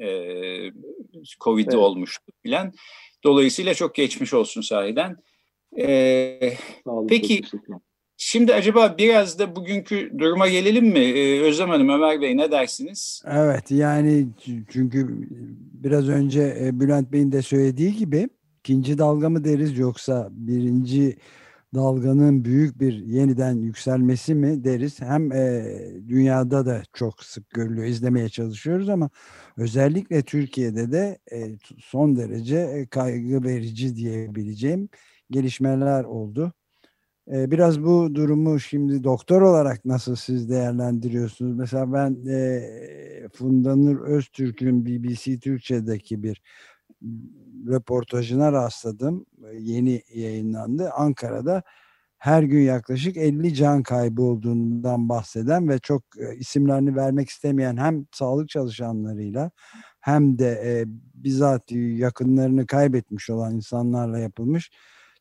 e, 0.00 0.08
Covid 1.40 1.66
evet. 1.66 1.74
olmuştu 1.74 2.32
filan. 2.42 2.72
Dolayısıyla 3.24 3.74
çok 3.74 3.94
geçmiş 3.94 4.34
olsun 4.34 4.60
sahiden. 4.60 5.16
E, 5.78 6.56
olun, 6.84 7.06
peki 7.06 7.42
şimdi 8.16 8.54
acaba 8.54 8.94
biraz 8.98 9.38
da 9.38 9.56
bugünkü 9.56 10.12
duruma 10.18 10.48
gelelim 10.48 10.86
mi? 10.86 10.98
Ee, 10.98 11.40
Özlem 11.40 11.68
Hanım, 11.68 11.88
Ömer 11.88 12.20
Bey 12.20 12.36
ne 12.36 12.50
dersiniz? 12.50 13.22
Evet 13.26 13.70
yani 13.70 14.28
çünkü 14.72 15.28
biraz 15.84 16.08
önce 16.08 16.56
e, 16.60 16.80
Bülent 16.80 17.12
Bey'in 17.12 17.32
de 17.32 17.42
söylediği 17.42 17.96
gibi 17.96 18.28
ikinci 18.60 18.98
dalga 18.98 19.30
mı 19.30 19.44
deriz 19.44 19.78
yoksa 19.78 20.28
birinci 20.30 21.16
dalganın 21.74 22.44
büyük 22.44 22.80
bir 22.80 22.92
yeniden 22.92 23.54
yükselmesi 23.56 24.34
mi 24.34 24.64
deriz. 24.64 25.00
Hem 25.00 25.32
e, 25.32 25.64
dünyada 26.08 26.66
da 26.66 26.82
çok 26.92 27.24
sık 27.24 27.50
görülüyor, 27.50 27.86
izlemeye 27.86 28.28
çalışıyoruz 28.28 28.88
ama 28.88 29.10
özellikle 29.56 30.22
Türkiye'de 30.22 30.92
de 30.92 31.18
e, 31.32 31.58
son 31.78 32.16
derece 32.16 32.56
e, 32.56 32.86
kaygı 32.86 33.44
verici 33.44 33.96
diyebileceğim 33.96 34.88
gelişmeler 35.30 36.04
oldu. 36.04 36.52
E, 37.32 37.50
biraz 37.50 37.82
bu 37.82 38.14
durumu 38.14 38.60
şimdi 38.60 39.04
doktor 39.04 39.42
olarak 39.42 39.84
nasıl 39.84 40.16
siz 40.16 40.50
değerlendiriyorsunuz? 40.50 41.56
Mesela 41.56 41.92
ben 41.92 42.26
e, 42.26 43.28
Funda 43.34 44.02
Öztürk'ün 44.04 44.86
BBC 44.86 45.38
Türkçe'deki 45.38 46.22
bir 46.22 46.42
röportajına 47.68 48.52
rastladım. 48.52 49.26
Yeni 49.58 50.02
yayınlandı. 50.14 50.90
Ankara'da 50.90 51.62
her 52.18 52.42
gün 52.42 52.60
yaklaşık 52.60 53.16
50 53.16 53.54
can 53.54 53.82
kaybı 53.82 54.22
olduğundan 54.22 55.08
bahseden 55.08 55.68
ve 55.68 55.78
çok 55.78 56.02
e, 56.18 56.36
isimlerini 56.36 56.96
vermek 56.96 57.28
istemeyen 57.28 57.76
hem 57.76 58.06
sağlık 58.12 58.48
çalışanlarıyla 58.48 59.50
hem 60.00 60.38
de 60.38 60.62
e, 60.64 60.84
bizzat 61.14 61.72
yakınlarını 61.72 62.66
kaybetmiş 62.66 63.30
olan 63.30 63.54
insanlarla 63.54 64.18
yapılmış 64.18 64.70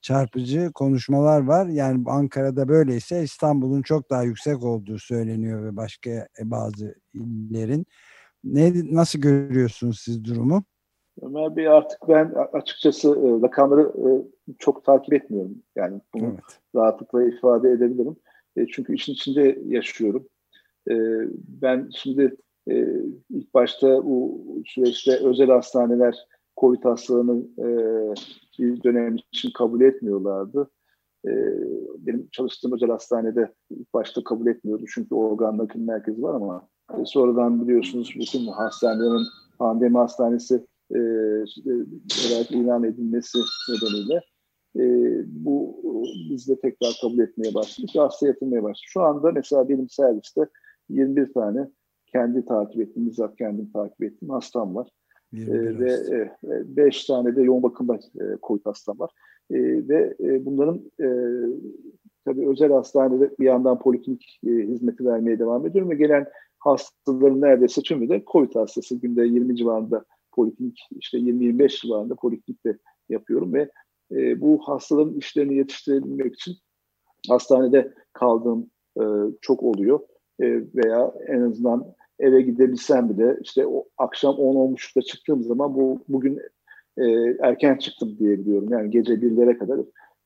çarpıcı 0.02 0.72
konuşmalar 0.74 1.42
var. 1.42 1.68
Yani 1.68 2.04
Ankara'da 2.08 2.68
böyleyse 2.68 3.24
İstanbul'un 3.24 3.82
çok 3.82 4.10
daha 4.10 4.24
yüksek 4.24 4.64
olduğu 4.64 5.00
söyleniyor 5.00 5.64
ve 5.64 5.76
başka 5.76 6.10
e, 6.10 6.28
bazı 6.44 6.96
illerin. 7.14 7.86
Ne, 8.44 8.74
nasıl 8.96 9.20
görüyorsunuz 9.20 10.00
siz 10.00 10.24
durumu? 10.26 10.64
Ömer 11.22 11.56
Bey 11.56 11.68
artık 11.68 12.00
ben 12.08 12.34
açıkçası 12.54 13.10
e, 13.10 13.42
rakamları 13.42 13.82
e, 13.82 14.10
çok 14.60 14.86
takip 14.86 15.14
etmiyorum. 15.14 15.56
Yani 15.76 16.02
bunu 16.14 16.26
evet. 16.26 16.60
rahatlıkla 16.76 17.24
ifade 17.24 17.72
edebilirim. 17.72 18.16
E, 18.56 18.66
çünkü 18.68 18.94
işin 18.96 19.14
içinde 19.14 19.60
yaşıyorum. 19.66 20.28
Ben 21.62 21.90
şimdi 21.96 22.38
ilk 23.30 23.54
başta 23.54 24.06
bu 24.06 24.46
süreçte 24.66 25.20
özel 25.24 25.50
hastaneler 25.50 26.28
COVID 26.58 26.84
hastalığını 26.84 27.44
e, 27.60 27.68
bir 28.60 28.84
dönem 28.84 29.16
için 29.32 29.52
kabul 29.52 29.82
etmiyorlardı. 29.82 30.70
Benim 31.98 32.28
çalıştığım 32.32 32.74
özel 32.74 32.90
hastanede 32.90 33.54
ilk 33.70 33.94
başta 33.94 34.24
kabul 34.24 34.48
etmiyordu 34.48 34.86
çünkü 34.94 35.16
organ 35.16 35.58
nakil 35.58 35.80
merkezi 35.80 36.24
var 36.24 36.34
ama 36.34 36.68
sonradan 37.06 37.62
biliyorsunuz 37.62 38.14
bütün 38.16 38.48
hastanelerin 38.48 39.26
pandemi 39.60 39.98
hastanesi 39.98 40.66
e, 40.96 41.00
olarak 42.30 42.52
ilan 42.52 42.84
edilmesi 42.84 43.38
nedeniyle 43.70 44.22
e, 44.76 44.84
bu 45.28 45.80
biz 46.30 46.48
de 46.48 46.60
tekrar 46.60 46.94
kabul 47.02 47.20
etmeye 47.20 47.54
başladık 47.54 47.90
hasta 47.96 48.28
yatırmaya 48.28 48.64
başladık. 48.64 48.90
Şu 48.90 49.02
anda 49.02 49.32
mesela 49.32 49.70
benim 49.70 49.90
serviste 49.90 50.48
21 50.90 51.34
tane 51.34 51.68
kendi 52.06 52.46
takip 52.46 52.82
ettiğim, 52.82 53.08
bizzat 53.08 53.36
kendim 53.36 53.72
takip 53.72 54.04
ettiğim 54.04 54.30
hastam 54.30 54.76
var. 54.76 54.90
E, 55.34 55.80
ve 55.80 56.30
5 56.44 57.04
e, 57.04 57.08
tane 57.08 57.36
de 57.36 57.42
yoğun 57.42 57.64
bakımda 57.64 57.96
e, 57.96 58.24
COVID 58.44 58.66
hastam 58.66 59.00
var. 59.00 59.12
E, 59.52 59.58
ve 59.88 60.16
e, 60.20 60.46
bunların 60.46 60.92
e, 61.00 61.08
tabii 62.26 62.50
özel 62.50 62.72
hastanede 62.72 63.32
bir 63.40 63.46
yandan 63.46 63.80
poliklinik 63.80 64.40
e, 64.48 64.50
hizmeti 64.50 65.06
vermeye 65.06 65.40
devam 65.40 65.66
ediyorum 65.66 65.92
ve 65.92 65.96
gelen 65.96 66.26
hastaların 66.60 67.42
neredeyse 67.42 67.82
tümü 67.82 68.10
de 68.10 68.24
COVID 68.32 68.56
hastası. 68.56 68.96
Günde 68.96 69.26
20 69.26 69.56
civarında 69.56 70.06
poliklinik 70.40 70.80
işte 70.92 71.18
20-25 71.18 71.82
civarında 71.82 72.16
poliklinikte 72.16 72.78
yapıyorum 73.10 73.54
ve 73.54 73.72
e, 74.12 74.42
bu 74.42 74.60
hastaların 74.66 75.14
işlerini 75.14 75.56
yetiştirebilmek 75.56 76.36
için 76.36 76.56
hastanede 77.30 77.94
kaldığım 78.14 78.70
e, 79.00 79.04
çok 79.42 79.64
oluyor 79.64 80.00
e, 80.40 80.46
veya 80.76 81.14
en 81.28 81.42
azından 81.42 81.94
eve 82.20 82.42
gidebilsem 82.42 83.10
bile 83.10 83.38
işte 83.42 83.68
o 83.68 83.86
akşam 83.98 84.36
10-10.30'da 84.36 85.02
çıktığım 85.02 85.44
zaman 85.44 85.76
bu 85.76 86.04
bugün 86.08 86.40
e, 86.98 87.04
erken 87.42 87.78
çıktım 87.78 88.16
diyebiliyorum. 88.20 88.70
Yani 88.70 88.90
gece 88.90 89.22
birlere 89.22 89.58
kadar 89.58 89.80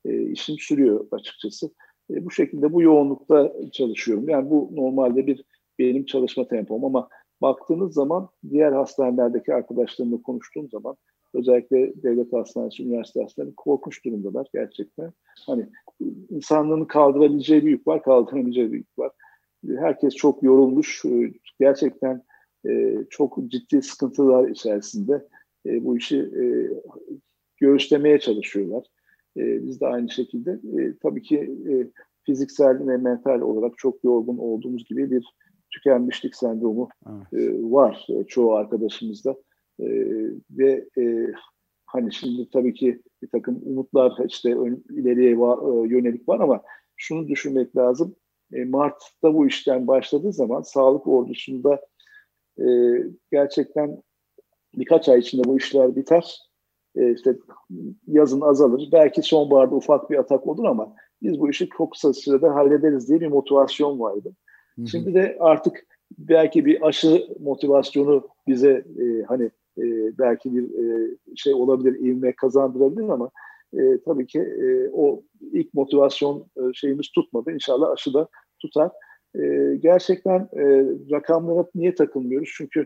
e, 0.06 0.22
işim 0.22 0.56
sürüyor 0.60 1.08
açıkçası. 1.12 1.70
E, 2.12 2.26
bu 2.26 2.32
şekilde 2.32 2.74
bu 2.74 2.82
yoğunlukta 2.82 3.54
çalışıyorum. 3.72 4.30
Yani 4.30 4.50
bu 4.50 4.70
normalde 4.74 5.28
bir 5.28 5.44
benim 5.80 6.06
çalışma 6.06 6.48
tempom 6.48 6.86
ama 6.86 7.10
baktığınız 7.44 7.94
zaman 7.94 8.30
diğer 8.50 8.72
hastanelerdeki 8.72 9.54
arkadaşlarımla 9.54 10.22
konuştuğum 10.22 10.70
zaman 10.70 10.96
özellikle 11.34 12.04
devlet 12.04 12.34
hastanesi, 12.34 12.84
üniversite 12.84 13.22
hastaneleri 13.22 13.56
korkunç 13.56 14.06
durumdalar 14.06 14.48
gerçekten. 14.54 15.14
Hani 15.46 15.70
insanlığın 16.30 16.86
kaldırabileceği 16.86 17.66
bir 17.66 17.72
yük 17.72 17.88
var, 17.88 18.04
kaldıramayacağı 18.04 18.72
bir 18.72 18.78
yük 18.78 19.00
var. 19.00 19.12
Herkes 19.78 20.16
çok 20.16 20.44
yorulmuş. 20.44 21.04
Gerçekten 21.60 22.24
e, 22.68 22.98
çok 23.10 23.38
ciddi 23.48 23.82
sıkıntılar 23.82 24.50
içerisinde 24.50 25.28
e, 25.66 25.86
bu 25.86 25.98
işi 25.98 26.18
e, 26.18 26.46
göğüslemeye 27.58 28.20
çalışıyorlar. 28.20 28.84
Biz 29.36 29.82
de 29.82 29.88
aynı 29.88 30.10
şekilde 30.10 30.60
tabii 31.02 31.22
ki 31.22 31.56
fiziksel 32.24 32.88
ve 32.88 32.98
mental 32.98 33.42
olarak 33.42 33.78
çok 33.78 34.04
yorgun 34.04 34.38
olduğumuz 34.38 34.86
gibi 34.86 35.12
bir 35.12 35.26
tükenmişlik 35.74 36.36
sendromu 36.36 36.90
evet. 37.10 37.44
e, 37.44 37.72
var 37.72 38.08
e, 38.10 38.24
çoğu 38.24 38.54
arkadaşımızda. 38.54 39.36
E, 39.80 39.88
ve 40.52 40.88
e, 40.98 41.28
hani 41.86 42.14
şimdi 42.14 42.50
tabii 42.50 42.74
ki 42.74 43.02
bir 43.22 43.28
takım 43.28 43.62
umutlar 43.66 44.14
işte 44.28 44.58
ön, 44.58 44.84
ileriye 44.90 45.40
va, 45.40 45.54
e, 45.54 45.88
yönelik 45.88 46.30
var 46.30 46.40
ama 46.40 46.62
şunu 46.96 47.28
düşünmek 47.28 47.76
lazım. 47.76 48.16
E, 48.54 48.66
Mart'ta 48.66 49.34
bu 49.34 49.48
işten 49.48 49.88
başladığı 49.88 50.34
zaman 50.34 50.62
sağlık 50.62 51.08
ordusunda 51.08 51.82
e, 52.60 52.66
gerçekten 53.32 54.02
birkaç 54.76 55.10
ay 55.10 55.20
içinde 55.20 55.44
bu 55.44 55.58
işler 55.58 55.96
biter. 55.96 56.40
E, 56.96 57.14
işte 57.14 57.36
yazın 58.08 58.42
azalır. 58.42 58.90
Belki 58.92 59.22
sonbaharda 59.22 59.76
ufak 59.76 60.10
bir 60.10 60.18
atak 60.18 60.48
olur 60.48 60.64
ama 60.64 60.96
biz 61.22 61.40
bu 61.40 61.50
işi 61.50 61.70
çok 61.78 61.92
kısa 61.92 62.14
sürede 62.14 62.48
hallederiz 62.48 63.10
diye 63.10 63.22
bir 63.22 63.28
motivasyon 63.28 64.00
vardı. 64.00 64.36
Şimdi 64.88 65.14
de 65.14 65.38
artık 65.40 65.86
belki 66.18 66.66
bir 66.66 66.88
aşı 66.88 67.28
motivasyonu 67.40 68.28
bize 68.48 68.86
e, 69.00 69.24
hani 69.28 69.44
e, 69.78 70.18
belki 70.18 70.56
bir 70.56 70.64
e, 70.64 71.18
şey 71.36 71.54
olabilir, 71.54 72.00
ivme 72.00 72.34
kazandırabilir 72.36 73.10
ama 73.10 73.30
e, 73.74 74.02
tabii 74.06 74.28
ki 74.28 74.40
e, 74.40 74.90
o 74.94 75.24
ilk 75.52 75.74
motivasyon 75.74 76.46
e, 76.58 76.62
şeyimiz 76.74 77.10
tutmadı. 77.10 77.52
İnşallah 77.52 77.92
aşı 77.92 78.14
da 78.14 78.28
tutar. 78.62 78.92
E, 79.36 79.76
gerçekten 79.80 80.40
e, 80.40 80.64
rakamlara 81.12 81.66
niye 81.76 81.96
takılmıyoruz? 81.96 82.50
Çünkü 82.58 82.80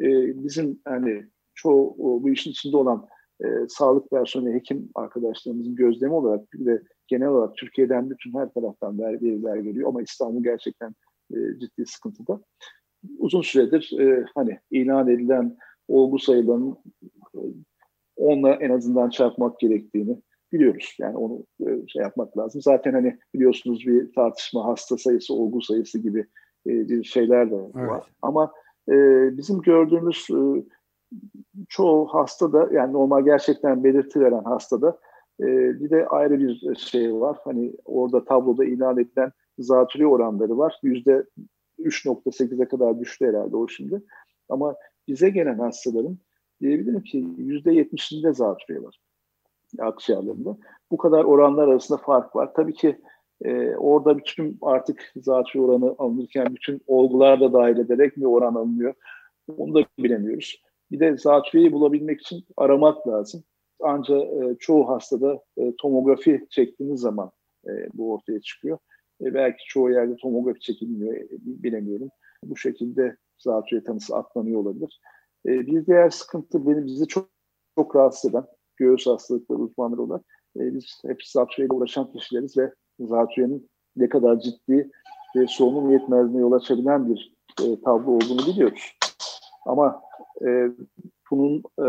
e, 0.00 0.08
bizim 0.44 0.80
hani 0.84 1.26
çoğu 1.54 1.96
o, 1.98 2.22
bu 2.22 2.30
işin 2.30 2.50
içinde 2.50 2.76
olan 2.76 3.06
e, 3.44 3.46
sağlık 3.68 4.10
personeli, 4.10 4.54
hekim 4.54 4.88
arkadaşlarımızın 4.94 5.74
gözlemi 5.74 6.12
olarak 6.12 6.52
bir 6.52 6.66
de 6.66 6.82
genel 7.08 7.28
olarak 7.28 7.56
Türkiye'den 7.56 8.10
bütün 8.10 8.34
her 8.34 8.52
taraftan 8.52 8.98
veriler 8.98 9.56
geliyor 9.56 9.88
ama 9.88 10.02
İstanbul 10.02 10.42
gerçekten 10.42 10.94
e, 11.34 11.58
ciddi 11.58 11.86
sıkıntıda. 11.86 12.40
Uzun 13.18 13.42
süredir 13.42 13.98
e, 14.00 14.24
hani 14.34 14.58
ilan 14.70 15.08
edilen 15.08 15.56
olgu 15.88 16.18
sayılarının 16.18 16.76
e, 17.34 17.40
onunla 18.16 18.52
en 18.52 18.70
azından 18.70 19.10
çarpmak 19.10 19.60
gerektiğini 19.60 20.22
biliyoruz. 20.52 20.96
Yani 20.98 21.16
onu 21.16 21.44
e, 21.60 21.86
şey 21.88 22.02
yapmak 22.02 22.38
lazım. 22.38 22.60
Zaten 22.62 22.92
hani 22.92 23.18
biliyorsunuz 23.34 23.86
bir 23.86 24.12
tartışma 24.12 24.64
hasta 24.64 24.96
sayısı, 24.96 25.34
olgu 25.34 25.62
sayısı 25.62 25.98
gibi 25.98 26.26
e, 26.66 26.88
bir 26.88 27.04
şeyler 27.04 27.50
de 27.50 27.54
var. 27.56 27.70
Evet. 27.78 28.02
Ama 28.22 28.52
e, 28.88 28.94
bizim 29.36 29.60
gördüğümüz 29.60 30.26
e, 30.30 30.40
çoğu 31.68 32.06
hasta 32.06 32.52
da 32.52 32.68
yani 32.72 32.92
normal 32.92 33.24
gerçekten 33.24 33.84
belirti 33.84 34.20
veren 34.20 34.44
hastada 34.44 34.98
e, 35.40 35.80
bir 35.80 35.90
de 35.90 36.06
ayrı 36.06 36.40
bir 36.40 36.74
şey 36.76 37.14
var. 37.14 37.38
Hani 37.44 37.72
orada 37.84 38.24
tabloda 38.24 38.64
ilan 38.64 38.98
edilen 38.98 39.32
zatürre 39.58 40.06
oranları 40.06 40.58
var. 40.58 40.80
Yüzde 40.82 41.24
3.8'e 41.78 42.68
kadar 42.68 43.00
düştü 43.00 43.26
herhalde 43.26 43.56
o 43.56 43.68
şimdi. 43.68 44.02
Ama 44.48 44.74
bize 45.08 45.30
gelen 45.30 45.58
hastaların 45.58 46.18
diyebilirim 46.60 47.02
ki 47.02 47.26
yüzde 47.36 47.72
yetmişinde 47.72 48.32
zatürre 48.32 48.82
var 48.82 49.00
akciğerlerinde. 49.78 50.48
Bu 50.90 50.96
kadar 50.96 51.24
oranlar 51.24 51.68
arasında 51.68 51.98
fark 51.98 52.36
var. 52.36 52.54
Tabii 52.54 52.74
ki 52.74 53.00
e, 53.44 53.76
orada 53.76 54.18
bütün 54.18 54.58
artık 54.62 55.12
zatürre 55.16 55.62
oranı 55.62 55.94
alınırken 55.98 56.46
bütün 56.54 56.80
olgular 56.86 57.40
da 57.40 57.52
dahil 57.52 57.76
ederek 57.76 58.16
mi 58.16 58.26
oran 58.26 58.54
alınıyor 58.54 58.94
onu 59.56 59.74
da 59.74 59.84
bilemiyoruz. 59.98 60.62
Bir 60.90 61.00
de 61.00 61.16
zatürreyi 61.16 61.72
bulabilmek 61.72 62.20
için 62.20 62.44
aramak 62.56 63.08
lazım. 63.08 63.44
Ancak 63.82 64.22
e, 64.22 64.56
çoğu 64.58 64.88
hastada 64.88 65.40
e, 65.56 65.76
tomografi 65.76 66.46
çektiğiniz 66.50 67.00
zaman 67.00 67.30
e, 67.68 67.70
bu 67.94 68.12
ortaya 68.12 68.40
çıkıyor. 68.40 68.78
E, 69.20 69.34
belki 69.34 69.64
çoğu 69.68 69.90
yerde 69.90 70.16
tomografi 70.16 70.60
çekilmiyor, 70.60 71.14
e, 71.14 71.28
bilemiyorum. 71.32 72.08
Bu 72.44 72.56
şekilde 72.56 73.16
zatürre 73.38 73.84
tanısı 73.84 74.16
atlanıyor 74.16 74.60
olabilir. 74.60 75.00
E, 75.46 75.50
bir 75.50 75.86
diğer 75.86 76.10
sıkıntı 76.10 76.66
benim 76.66 76.86
bizi 76.86 77.06
çok 77.06 77.28
çok 77.78 77.96
rahatsız 77.96 78.30
eden 78.30 78.44
göğüs 78.76 79.06
hastalıkları 79.06 79.58
uzmanları 79.58 80.02
olarak 80.02 80.22
e, 80.56 80.74
biz 80.74 81.00
hep 81.06 81.24
zatürreyle 81.24 81.72
uğraşan 81.72 82.12
kişileriz 82.12 82.58
ve 82.58 82.74
zatürrenin 83.00 83.70
ne 83.96 84.08
kadar 84.08 84.40
ciddi 84.40 84.90
ve 85.36 85.46
solunum 85.46 85.90
yetmezliğine 85.90 86.40
yol 86.40 86.52
açabilen 86.52 87.08
bir 87.08 87.34
e, 87.62 87.80
tablo 87.80 88.10
olduğunu 88.10 88.46
biliyoruz. 88.46 88.96
Ama 89.66 90.02
e, 90.46 90.70
bunun 91.30 91.58
e, 91.58 91.86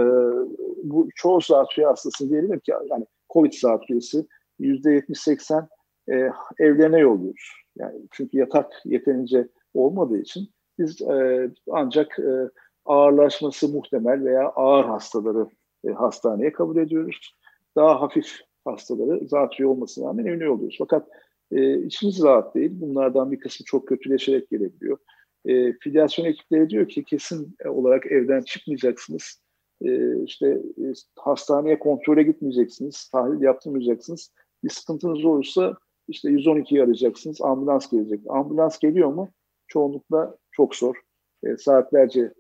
bu 0.84 1.10
çoğu 1.16 1.42
zatürre 1.42 1.86
hastası 1.86 2.30
diyelim 2.30 2.60
ki 2.60 2.72
yani 2.90 3.06
COVID 3.34 3.54
zatürresi 3.54 4.28
yüzde 4.60 4.90
70-80 4.90 5.68
e, 6.10 6.32
evlerine 6.60 7.00
yolluyoruz. 7.00 7.52
Yani 7.78 8.02
çünkü 8.12 8.38
yatak 8.38 8.82
yeterince 8.86 9.48
olmadığı 9.74 10.18
için 10.18 10.50
biz 10.80 11.02
e, 11.02 11.50
ancak 11.72 12.20
e, 12.20 12.50
ağırlaşması 12.86 13.70
muhtemel 13.70 14.24
veya 14.24 14.50
ağır 14.50 14.86
hastaları 14.86 15.48
e, 15.88 15.92
hastaneye 15.92 16.52
kabul 16.52 16.78
ediyoruz. 16.78 17.36
Daha 17.76 18.02
hafif 18.02 18.40
hastaları 18.66 19.28
zatürre 19.28 19.68
olmasına 19.68 20.08
rağmen 20.08 20.26
evine 20.26 20.44
yolluyoruz. 20.44 20.76
Fakat 20.80 21.08
e, 21.52 21.80
içimiz 21.84 22.24
rahat 22.24 22.56
değil. 22.56 22.72
Bunlardan 22.74 23.32
bir 23.32 23.40
kısmı 23.40 23.66
çok 23.66 23.88
kötüleşerek 23.88 24.50
gelebiliyor. 24.50 24.98
E, 25.46 25.74
filyasyon 25.74 26.26
ekipleri 26.26 26.70
diyor 26.70 26.88
ki 26.88 27.04
kesin 27.04 27.56
olarak 27.66 28.06
evden 28.06 28.42
çıkmayacaksınız. 28.42 29.42
E, 29.82 30.24
işte 30.24 30.48
e, 30.78 30.86
hastaneye 31.16 31.80
kontrole 31.80 32.24
gitmeyeceksiniz. 32.24 33.10
Tahlil 33.10 33.42
yaptırmayacaksınız. 33.42 34.34
Bir 34.64 34.70
sıkıntınız 34.70 35.26
olursa 35.26 35.78
işte 36.08 36.30
112'yi 36.30 36.84
arayacaksınız. 36.84 37.42
Ambulans 37.42 37.92
gelecek. 37.92 38.20
Ambulans 38.30 38.80
geliyor 38.80 39.14
mu? 39.14 39.30
Çoğunlukla 39.68 40.38
çok 40.52 40.76
zor. 40.76 40.96
E, 41.44 41.58
saatlerce 41.58 42.34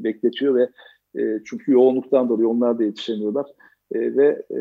bekletiyor 0.00 0.54
ve 0.54 0.70
e, 1.22 1.40
çünkü 1.44 1.72
yoğunluktan 1.72 2.28
dolayı 2.28 2.48
onlar 2.48 2.78
da 2.78 2.84
yetişemiyorlar. 2.84 3.46
E, 3.92 4.16
ve 4.16 4.42
e, 4.50 4.58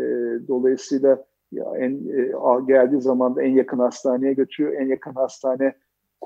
dolayısıyla 0.47 1.25
ya 1.51 1.65
en 1.77 1.91
e, 1.91 2.31
geldiği 2.67 3.01
zaman 3.01 3.35
da 3.35 3.43
en 3.43 3.51
yakın 3.51 3.79
hastaneye 3.79 4.33
götürüyor. 4.33 4.81
En 4.81 4.87
yakın 4.87 5.13
hastane 5.13 5.73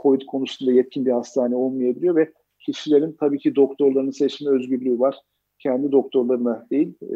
COVID 0.04 0.22
konusunda 0.22 0.72
yetkin 0.72 1.06
bir 1.06 1.12
hastane 1.12 1.56
olmayabiliyor 1.56 2.16
ve 2.16 2.32
kişilerin 2.60 3.16
tabii 3.20 3.39
ki 3.39 3.56
doktorlarını 3.56 4.13
seçme 4.13 4.52
özgürlüğü 4.52 5.00
var. 5.00 5.16
Kendi 5.60 5.92
doktorlarına 5.92 6.68
değil, 6.72 6.94
e, 7.02 7.16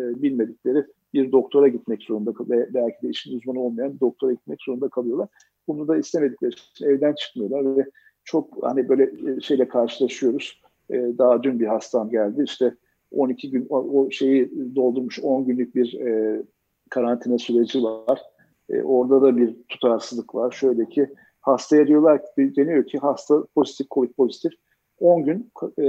e, 0.00 0.22
bilmedikleri 0.22 0.84
bir 1.14 1.32
doktora 1.32 1.68
gitmek 1.68 2.02
zorunda 2.02 2.32
ve 2.48 2.74
belki 2.74 3.02
de 3.02 3.08
işin 3.08 3.36
uzmanı 3.36 3.60
olmayan 3.60 3.94
bir 3.94 4.00
doktora 4.00 4.32
gitmek 4.32 4.62
zorunda 4.62 4.88
kalıyorlar. 4.88 5.28
Bunu 5.68 5.88
da 5.88 5.96
istemedikleri 5.96 6.52
için 6.52 6.86
evden 6.86 7.14
çıkmıyorlar 7.14 7.76
ve 7.76 7.90
çok 8.24 8.62
hani 8.62 8.88
böyle 8.88 9.02
e, 9.02 9.40
şeyle 9.40 9.68
karşılaşıyoruz. 9.68 10.60
E, 10.90 10.94
daha 11.18 11.42
dün 11.42 11.60
bir 11.60 11.66
hastam 11.66 12.10
geldi. 12.10 12.42
İşte 12.44 12.74
12 13.10 13.50
gün 13.50 13.66
o, 13.70 14.10
şeyi 14.10 14.50
doldurmuş 14.76 15.20
10 15.20 15.44
günlük 15.44 15.74
bir 15.74 16.00
e, 16.00 16.42
karantina 16.90 17.38
süreci 17.38 17.82
var. 17.82 18.22
E, 18.70 18.82
orada 18.82 19.22
da 19.22 19.36
bir 19.36 19.56
tutarsızlık 19.68 20.34
var. 20.34 20.50
Şöyle 20.50 20.88
ki 20.88 21.10
hastaya 21.48 21.86
diyorlar 21.86 22.22
ki 22.22 22.56
deniyor 22.56 22.86
ki 22.86 22.98
hasta 22.98 23.44
pozitif 23.54 23.90
COVID 23.90 24.12
pozitif 24.12 24.52
10 25.00 25.24
gün 25.24 25.52
e, 25.78 25.84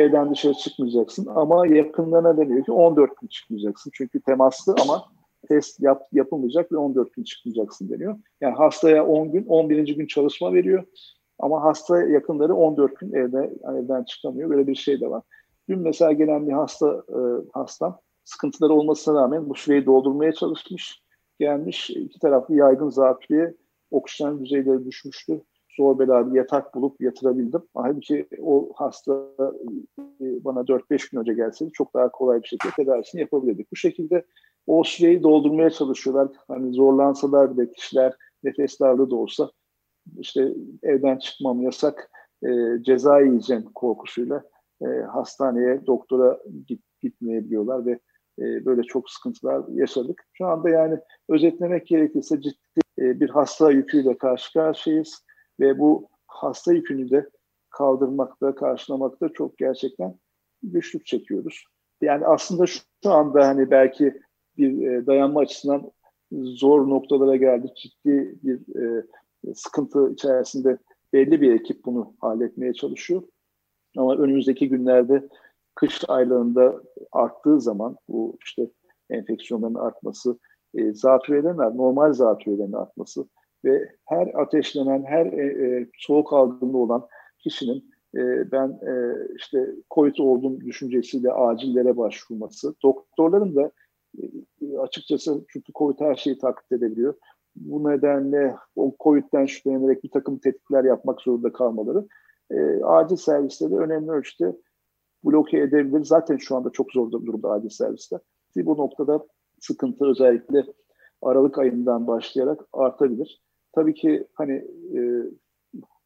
evden 0.00 0.30
dışarı 0.30 0.54
çıkmayacaksın 0.54 1.26
ama 1.34 1.66
yakınlarına 1.66 2.36
deniyor 2.36 2.64
ki 2.64 2.72
14 2.72 3.20
gün 3.20 3.28
çıkmayacaksın. 3.28 3.90
Çünkü 3.94 4.20
temaslı 4.20 4.74
ama 4.82 5.04
test 5.48 5.80
yap, 5.80 6.02
yapılmayacak 6.12 6.72
ve 6.72 6.76
14 6.76 7.12
gün 7.12 7.24
çıkmayacaksın 7.24 7.88
deniyor. 7.88 8.18
Yani 8.40 8.54
hastaya 8.54 9.06
10 9.06 9.32
gün, 9.32 9.46
11. 9.46 9.96
gün 9.96 10.06
çalışma 10.06 10.52
veriyor. 10.52 10.84
Ama 11.38 11.62
hasta 11.62 12.02
yakınları 12.02 12.54
14 12.54 12.98
gün 13.00 13.12
evde 13.12 13.54
evden 13.64 14.04
çıkamıyor. 14.04 14.50
Böyle 14.50 14.66
bir 14.66 14.74
şey 14.74 15.00
de 15.00 15.10
var. 15.10 15.22
Dün 15.68 15.78
mesela 15.78 16.12
gelen 16.12 16.46
bir 16.46 16.52
hasta 16.52 17.02
e, 17.08 17.18
hastam 17.52 18.00
sıkıntıları 18.24 18.72
olmasına 18.72 19.22
rağmen 19.22 19.48
bu 19.48 19.54
süreyi 19.54 19.86
doldurmaya 19.86 20.32
çalışmış. 20.32 21.02
Gelmiş 21.40 21.90
iki 21.90 22.18
taraflı 22.18 22.54
yaygın 22.54 22.88
zatürreye 22.88 23.54
oksijen 23.90 24.44
düzeyleri 24.44 24.84
düşmüştü. 24.84 25.42
Zor 25.76 25.98
bela 25.98 26.32
bir 26.32 26.36
yatak 26.36 26.74
bulup 26.74 27.00
yatırabildim. 27.00 27.62
Halbuki 27.74 28.28
o 28.42 28.70
hasta 28.74 29.28
e, 30.20 30.44
bana 30.44 30.60
4-5 30.60 31.10
gün 31.10 31.20
önce 31.20 31.34
gelseydi 31.34 31.72
çok 31.72 31.94
daha 31.94 32.10
kolay 32.10 32.42
bir 32.42 32.48
şekilde 32.48 32.72
tedavisini 32.76 33.20
yapabilirdik. 33.20 33.72
Bu 33.72 33.76
şekilde 33.76 34.24
o 34.66 34.84
süreyi 34.84 35.22
doldurmaya 35.22 35.70
çalışıyorlar. 35.70 36.28
Hani 36.48 36.72
zorlansalar 36.72 37.56
bile 37.56 37.72
kişiler 37.72 38.16
nefes 38.44 38.80
darlığı 38.80 39.10
da 39.10 39.16
olsa 39.16 39.50
işte 40.18 40.54
evden 40.82 41.18
çıkmam 41.18 41.62
yasak, 41.62 42.10
e, 42.42 42.48
ceza 42.82 43.20
yiyeceğim 43.20 43.64
korkusuyla 43.74 44.42
e, 44.82 44.86
hastaneye, 44.86 45.86
doktora 45.86 46.38
git, 46.66 46.82
gitmeyebiliyorlar 47.00 47.86
ve 47.86 47.98
e, 48.38 48.64
böyle 48.64 48.82
çok 48.82 49.10
sıkıntılar 49.10 49.64
yaşadık. 49.68 50.24
Şu 50.32 50.46
anda 50.46 50.70
yani 50.70 50.98
özetlemek 51.28 51.86
gerekirse 51.86 52.40
ciddi 52.40 52.80
e, 52.98 53.20
bir 53.20 53.30
hasta 53.30 53.70
yüküyle 53.70 54.18
karşı 54.18 54.52
karşıyayız 54.52 55.24
ve 55.60 55.78
bu 55.78 56.08
hasta 56.26 56.72
yükünü 56.72 57.10
de 57.10 57.28
kaldırmakta, 57.70 58.54
karşılamakta 58.54 59.28
çok 59.28 59.58
gerçekten 59.58 60.14
güçlük 60.62 61.06
çekiyoruz. 61.06 61.64
Yani 62.02 62.26
aslında 62.26 62.66
şu, 62.66 62.80
anda 63.04 63.48
hani 63.48 63.70
belki 63.70 64.20
bir 64.56 64.86
e, 64.86 65.06
dayanma 65.06 65.40
açısından 65.40 65.90
zor 66.32 66.88
noktalara 66.88 67.36
geldik. 67.36 67.76
Ciddi 67.76 68.38
bir 68.42 68.60
sıkıntı 69.54 70.12
içerisinde 70.12 70.78
belli 71.12 71.40
bir 71.40 71.54
ekip 71.54 71.84
bunu 71.84 72.14
halletmeye 72.20 72.74
çalışıyor. 72.74 73.22
Ama 73.96 74.16
önümüzdeki 74.16 74.68
günlerde 74.68 75.28
kış 75.78 76.04
aylarında 76.08 76.82
arttığı 77.12 77.60
zaman 77.60 77.96
bu 78.08 78.36
işte 78.44 78.70
enfeksiyonların 79.10 79.74
artması, 79.74 80.38
e, 80.74 80.92
zatürrelerin 80.92 81.76
normal 81.76 82.12
zatürrelerin 82.12 82.72
artması 82.72 83.28
ve 83.64 83.88
her 84.04 84.40
ateşlenen, 84.42 85.04
her 85.04 85.26
e, 85.26 85.66
e, 85.66 85.86
soğuk 85.98 86.32
algınlığı 86.32 86.78
olan 86.78 87.06
kişinin 87.38 87.90
e, 88.14 88.52
ben 88.52 88.68
e, 88.68 89.14
işte 89.36 89.74
COVID 89.94 90.18
olduğum 90.18 90.60
düşüncesiyle 90.60 91.32
acillere 91.32 91.96
başvurması, 91.96 92.74
doktorların 92.82 93.56
da 93.56 93.70
e, 94.22 94.78
açıkçası 94.78 95.44
çünkü 95.48 95.72
COVID 95.72 96.00
her 96.00 96.14
şeyi 96.14 96.38
taklit 96.38 96.72
edebiliyor. 96.72 97.14
Bu 97.56 97.90
nedenle 97.90 98.56
o 98.76 98.94
COVID'den 99.00 99.46
şüphelenerek 99.46 100.04
bir 100.04 100.10
takım 100.10 100.38
tetkikler 100.38 100.84
yapmak 100.84 101.20
zorunda 101.20 101.52
kalmaları 101.52 102.06
e, 102.50 102.84
acil 102.84 103.16
servisleri 103.16 103.76
önemli 103.76 104.10
ölçüde 104.10 104.56
bloke 105.24 105.58
edebilir. 105.58 106.04
Zaten 106.04 106.36
şu 106.36 106.56
anda 106.56 106.70
çok 106.70 106.92
zor 106.92 107.12
durumda 107.12 107.50
acil 107.50 107.68
servisler. 107.68 108.20
Bu 108.56 108.76
noktada 108.76 109.26
sıkıntı 109.60 110.06
özellikle 110.06 110.64
Aralık 111.22 111.58
ayından 111.58 112.06
başlayarak 112.06 112.60
artabilir. 112.72 113.42
Tabii 113.72 113.94
ki 113.94 114.26
hani, 114.34 114.52
e, 114.96 115.00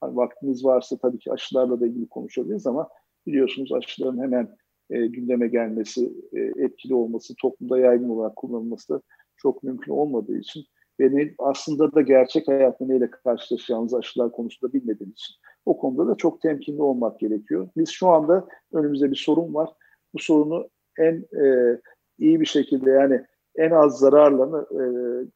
hani 0.01 0.17
vaktiniz 0.17 0.65
varsa 0.65 0.97
tabii 0.97 1.19
ki 1.19 1.33
aşılarla 1.33 1.81
da 1.81 1.87
ilgili 1.87 2.09
konuşabiliriz 2.09 2.67
ama 2.67 2.89
biliyorsunuz 3.27 3.73
aşıların 3.73 4.23
hemen 4.23 4.57
e, 4.91 5.07
gündeme 5.07 5.49
gelmesi, 5.49 6.13
e, 6.33 6.65
etkili 6.65 6.95
olması, 6.95 7.35
toplumda 7.41 7.79
yaygın 7.79 8.09
olarak 8.09 8.37
kullanılması 8.37 9.03
çok 9.37 9.63
mümkün 9.63 9.93
olmadığı 9.93 10.39
için 10.39 10.65
ve 11.01 11.35
aslında 11.39 11.95
da 11.95 12.01
gerçek 12.01 12.49
hayatta 12.49 12.87
neyle 12.87 13.11
karşılaşacağımız 13.11 13.95
aşılar 13.95 14.33
konusunda 14.33 14.73
bilmediğimiz 14.73 15.15
için 15.15 15.37
o 15.67 15.79
konuda 15.79 16.07
da 16.09 16.15
çok 16.15 16.41
temkinli 16.41 16.83
olmak 16.83 17.21
gerekiyor. 17.21 17.69
Biz 17.77 17.89
şu 17.89 18.09
anda 18.09 18.47
önümüzde 18.73 19.11
bir 19.11 19.17
sorun 19.17 19.55
var. 19.55 19.71
Bu 20.15 20.19
sorunu 20.19 20.69
en 20.99 21.25
e, 21.45 21.79
iyi 22.19 22.41
bir 22.41 22.47
şekilde 22.47 22.91
yani 22.91 23.25
en 23.57 23.71
az 23.71 23.99
zararla 23.99 24.67
e, 24.71 24.83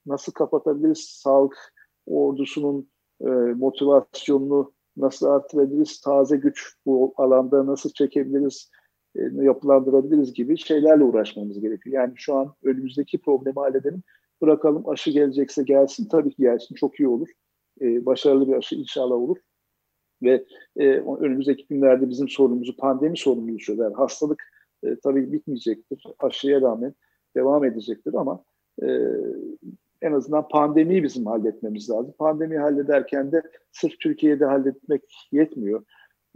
nasıl 0.06 0.32
kapatabiliriz? 0.32 0.98
Sağlık 0.98 1.74
ordusunun 2.06 2.90
e, 3.20 3.28
motivasyonunu 3.56 4.72
nasıl 4.96 5.26
artırabiliriz? 5.26 6.00
Taze 6.00 6.36
güç 6.36 6.74
bu 6.86 7.14
alanda 7.16 7.66
nasıl 7.66 7.90
çekebiliriz? 7.90 8.70
E, 9.16 9.20
yapılandırabiliriz 9.32 10.32
gibi 10.32 10.58
şeylerle 10.58 11.04
uğraşmamız 11.04 11.60
gerekiyor. 11.60 11.96
Yani 11.96 12.12
şu 12.16 12.34
an 12.34 12.54
önümüzdeki 12.64 13.18
problemi 13.18 13.54
halledelim. 13.54 14.02
Bırakalım 14.42 14.88
aşı 14.88 15.10
gelecekse 15.10 15.62
gelsin. 15.62 16.08
Tabii 16.08 16.30
ki 16.30 16.42
gelsin. 16.42 16.74
Çok 16.74 17.00
iyi 17.00 17.08
olur. 17.08 17.28
E, 17.80 18.06
başarılı 18.06 18.48
bir 18.48 18.52
aşı 18.52 18.74
inşallah 18.74 19.14
olur. 19.14 19.36
Ve 20.22 20.44
e, 20.76 20.86
önümüzdeki 20.98 21.66
günlerde 21.66 22.08
bizim 22.08 22.28
sorunumuzu, 22.28 22.76
pandemi 22.76 23.18
sorunumuzu 23.18 23.58
çözer. 23.58 23.92
Hastalık 23.92 24.42
e, 24.84 24.96
tabii 25.02 25.32
bitmeyecektir. 25.32 26.04
Aşıya 26.18 26.60
rağmen 26.60 26.94
devam 27.36 27.64
edecektir 27.64 28.14
ama 28.14 28.44
e, 28.82 28.86
en 30.02 30.12
azından 30.12 30.48
pandemiyi 30.48 31.02
bizim 31.02 31.26
halletmemiz 31.26 31.90
lazım. 31.90 32.14
Pandemiyi 32.18 32.60
hallederken 32.60 33.32
de 33.32 33.42
sırf 33.72 34.00
Türkiye'de 34.00 34.44
halletmek 34.44 35.02
yetmiyor. 35.32 35.84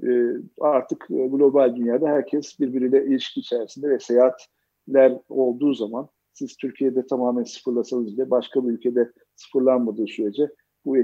E, 0.06 0.08
artık 0.60 1.06
e, 1.10 1.26
global 1.26 1.76
dünyada 1.76 2.08
herkes 2.08 2.60
birbiriyle 2.60 3.06
ilişki 3.06 3.40
içerisinde 3.40 3.88
ve 3.88 3.98
seyahatler 3.98 5.18
olduğu 5.28 5.74
zaman 5.74 6.08
siz 6.32 6.56
Türkiye'de 6.56 7.06
tamamen 7.06 7.44
sıfırlasanız 7.44 8.12
bile 8.12 8.30
başka 8.30 8.64
bir 8.64 8.72
ülkede 8.72 9.12
sıfırlanmadığı 9.36 10.06
sürece 10.06 10.50
bu 10.84 10.96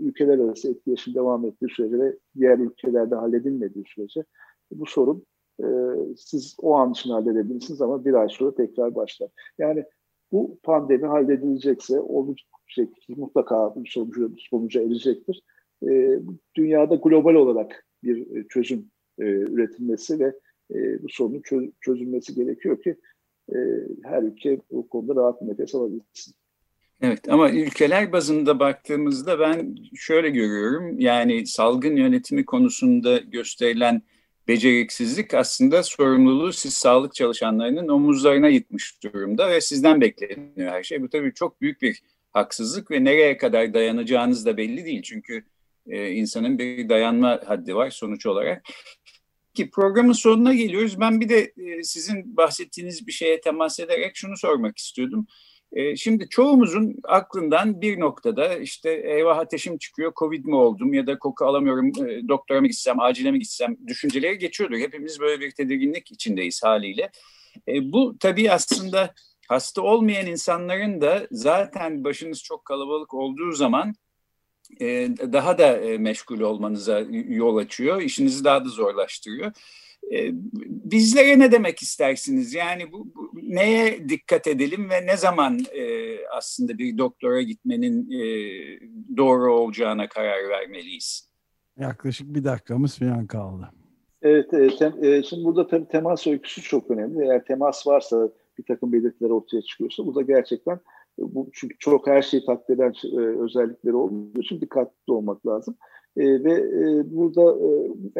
ülkeler 0.00 0.38
arası 0.38 0.70
etkileşim 0.70 1.14
devam 1.14 1.46
ettiği 1.46 1.68
sürece 1.68 1.98
ve 1.98 2.16
diğer 2.36 2.58
ülkelerde 2.58 3.14
halledilmediği 3.14 3.84
sürece 3.94 4.24
bu 4.72 4.86
sorun 4.86 5.26
e, 5.60 5.66
siz 6.16 6.56
o 6.62 6.74
an 6.74 6.92
için 6.92 7.10
halledebilirsiniz 7.10 7.80
ama 7.80 8.04
bir 8.04 8.14
ay 8.14 8.28
sonra 8.28 8.54
tekrar 8.54 8.94
başlar. 8.94 9.30
Yani 9.58 9.84
bu 10.32 10.58
pandemi 10.62 11.06
halledilecekse 11.06 12.00
olacak 12.00 12.46
mutlaka 13.08 13.74
bir 13.76 13.90
sonucu, 13.90 14.34
sonuca 14.50 14.82
erecektir. 14.82 15.42
E, 15.88 16.20
dünyada 16.56 16.94
global 16.94 17.34
olarak 17.34 17.86
bir 18.02 18.36
e, 18.36 18.46
çözüm 18.48 18.90
e, 19.18 19.24
üretilmesi 19.24 20.18
ve 20.18 20.34
e, 20.74 21.02
bu 21.02 21.08
sorunun 21.08 21.40
çöz, 21.40 21.70
çözülmesi 21.80 22.34
gerekiyor 22.34 22.82
ki 22.82 22.96
e, 23.54 23.56
her 24.02 24.22
ülke 24.22 24.60
bu 24.70 24.88
konuda 24.88 25.14
rahat 25.16 25.42
nefes 25.42 25.74
alabilsin. 25.74 26.34
Evet 27.00 27.28
ama 27.28 27.50
ülkeler 27.50 28.12
bazında 28.12 28.58
baktığımızda 28.58 29.40
ben 29.40 29.76
şöyle 29.94 30.30
görüyorum 30.30 31.00
yani 31.00 31.46
salgın 31.46 31.96
yönetimi 31.96 32.44
konusunda 32.44 33.18
gösterilen 33.18 34.02
beceriksizlik 34.48 35.34
aslında 35.34 35.82
sorumluluğu 35.82 36.52
siz 36.52 36.74
sağlık 36.74 37.14
çalışanlarının 37.14 37.88
omuzlarına 37.88 38.48
yıkmış 38.48 39.02
durumda 39.02 39.50
ve 39.50 39.60
sizden 39.60 40.00
bekleniyor 40.00 40.72
her 40.72 40.82
şey. 40.82 41.02
Bu 41.02 41.08
tabii 41.08 41.34
çok 41.34 41.60
büyük 41.60 41.82
bir 41.82 42.02
haksızlık 42.32 42.90
ve 42.90 43.04
nereye 43.04 43.36
kadar 43.36 43.74
dayanacağınız 43.74 44.46
da 44.46 44.56
belli 44.56 44.84
değil. 44.84 45.02
Çünkü 45.02 45.44
e, 45.86 46.10
insanın 46.10 46.58
bir 46.58 46.88
dayanma 46.88 47.40
haddi 47.46 47.74
var 47.74 47.90
sonuç 47.90 48.26
olarak. 48.26 48.62
Ki 49.54 49.70
programın 49.70 50.12
sonuna 50.12 50.54
geliyoruz. 50.54 51.00
Ben 51.00 51.20
bir 51.20 51.28
de 51.28 51.52
e, 51.56 51.82
sizin 51.82 52.36
bahsettiğiniz 52.36 53.06
bir 53.06 53.12
şeye 53.12 53.40
temas 53.40 53.80
ederek 53.80 54.16
şunu 54.16 54.36
sormak 54.36 54.78
istiyordum. 54.78 55.26
E, 55.72 55.96
şimdi 55.96 56.28
çoğumuzun 56.28 56.96
aklından 57.04 57.80
bir 57.80 58.00
noktada 58.00 58.58
işte 58.58 58.90
eyvah 58.90 59.38
ateşim 59.38 59.78
çıkıyor, 59.78 60.12
covid 60.16 60.44
mi 60.44 60.54
oldum 60.54 60.94
ya 60.94 61.06
da 61.06 61.18
koku 61.18 61.44
alamıyorum, 61.44 61.86
e, 62.08 62.28
doktora 62.28 62.60
mı 62.60 62.66
gitsem, 62.66 63.00
acile 63.00 63.30
mi 63.30 63.38
gitsem 63.38 63.76
düşünceleri 63.86 64.38
geçiyordur. 64.38 64.78
Hepimiz 64.78 65.20
böyle 65.20 65.40
bir 65.40 65.50
tedirginlik 65.50 66.12
içindeyiz 66.12 66.62
haliyle. 66.62 67.10
E, 67.68 67.92
bu 67.92 68.16
tabii 68.20 68.50
aslında 68.50 69.14
hasta 69.48 69.82
olmayan 69.82 70.26
insanların 70.26 71.00
da 71.00 71.26
zaten 71.30 72.04
başınız 72.04 72.42
çok 72.42 72.64
kalabalık 72.64 73.14
olduğu 73.14 73.52
zaman 73.52 73.94
daha 75.32 75.58
da 75.58 75.80
meşgul 75.98 76.40
olmanıza 76.40 77.00
yol 77.28 77.56
açıyor, 77.56 78.00
işinizi 78.00 78.44
daha 78.44 78.64
da 78.64 78.68
zorlaştırıyor. 78.68 79.52
Ee, 80.12 80.30
bizlere 80.68 81.38
ne 81.38 81.52
demek 81.52 81.82
istersiniz? 81.82 82.54
Yani 82.54 82.92
bu, 82.92 83.14
bu 83.14 83.30
neye 83.42 84.08
dikkat 84.08 84.46
edelim 84.46 84.90
ve 84.90 85.06
ne 85.06 85.16
zaman 85.16 85.58
e, 85.58 86.16
aslında 86.26 86.78
bir 86.78 86.98
doktora 86.98 87.42
gitmenin 87.42 88.10
e, 88.10 88.26
doğru 89.16 89.54
olacağına 89.54 90.08
karar 90.08 90.48
vermeliyiz? 90.48 91.30
Yaklaşık 91.78 92.34
bir 92.34 92.44
dakikamız 92.44 92.98
falan 92.98 93.26
kaldı. 93.26 93.70
Evet, 94.22 94.54
e, 94.54 94.76
tem, 94.76 95.04
e, 95.04 95.22
şimdi 95.22 95.44
burada 95.44 95.66
tabii 95.66 95.88
temas 95.88 96.26
öyküsü 96.26 96.62
çok 96.62 96.90
önemli. 96.90 97.24
Eğer 97.24 97.44
temas 97.44 97.86
varsa 97.86 98.28
bir 98.58 98.64
takım 98.64 98.92
belirtiler 98.92 99.30
ortaya 99.30 99.62
çıkıyorsa 99.62 100.06
bu 100.06 100.14
da 100.14 100.22
gerçekten 100.22 100.80
bu 101.18 101.48
çünkü 101.52 101.78
çok 101.78 102.06
her 102.06 102.22
şeyi 102.22 102.44
taklit 102.44 102.70
eden 102.70 102.92
e, 103.04 103.18
özellikleri 103.18 103.96
olduğu 103.96 104.40
için 104.40 104.60
dikkatli 104.60 105.12
olmak 105.12 105.46
lazım. 105.46 105.76
E, 106.16 106.44
ve 106.44 106.52
e, 106.52 107.16
burada 107.16 107.56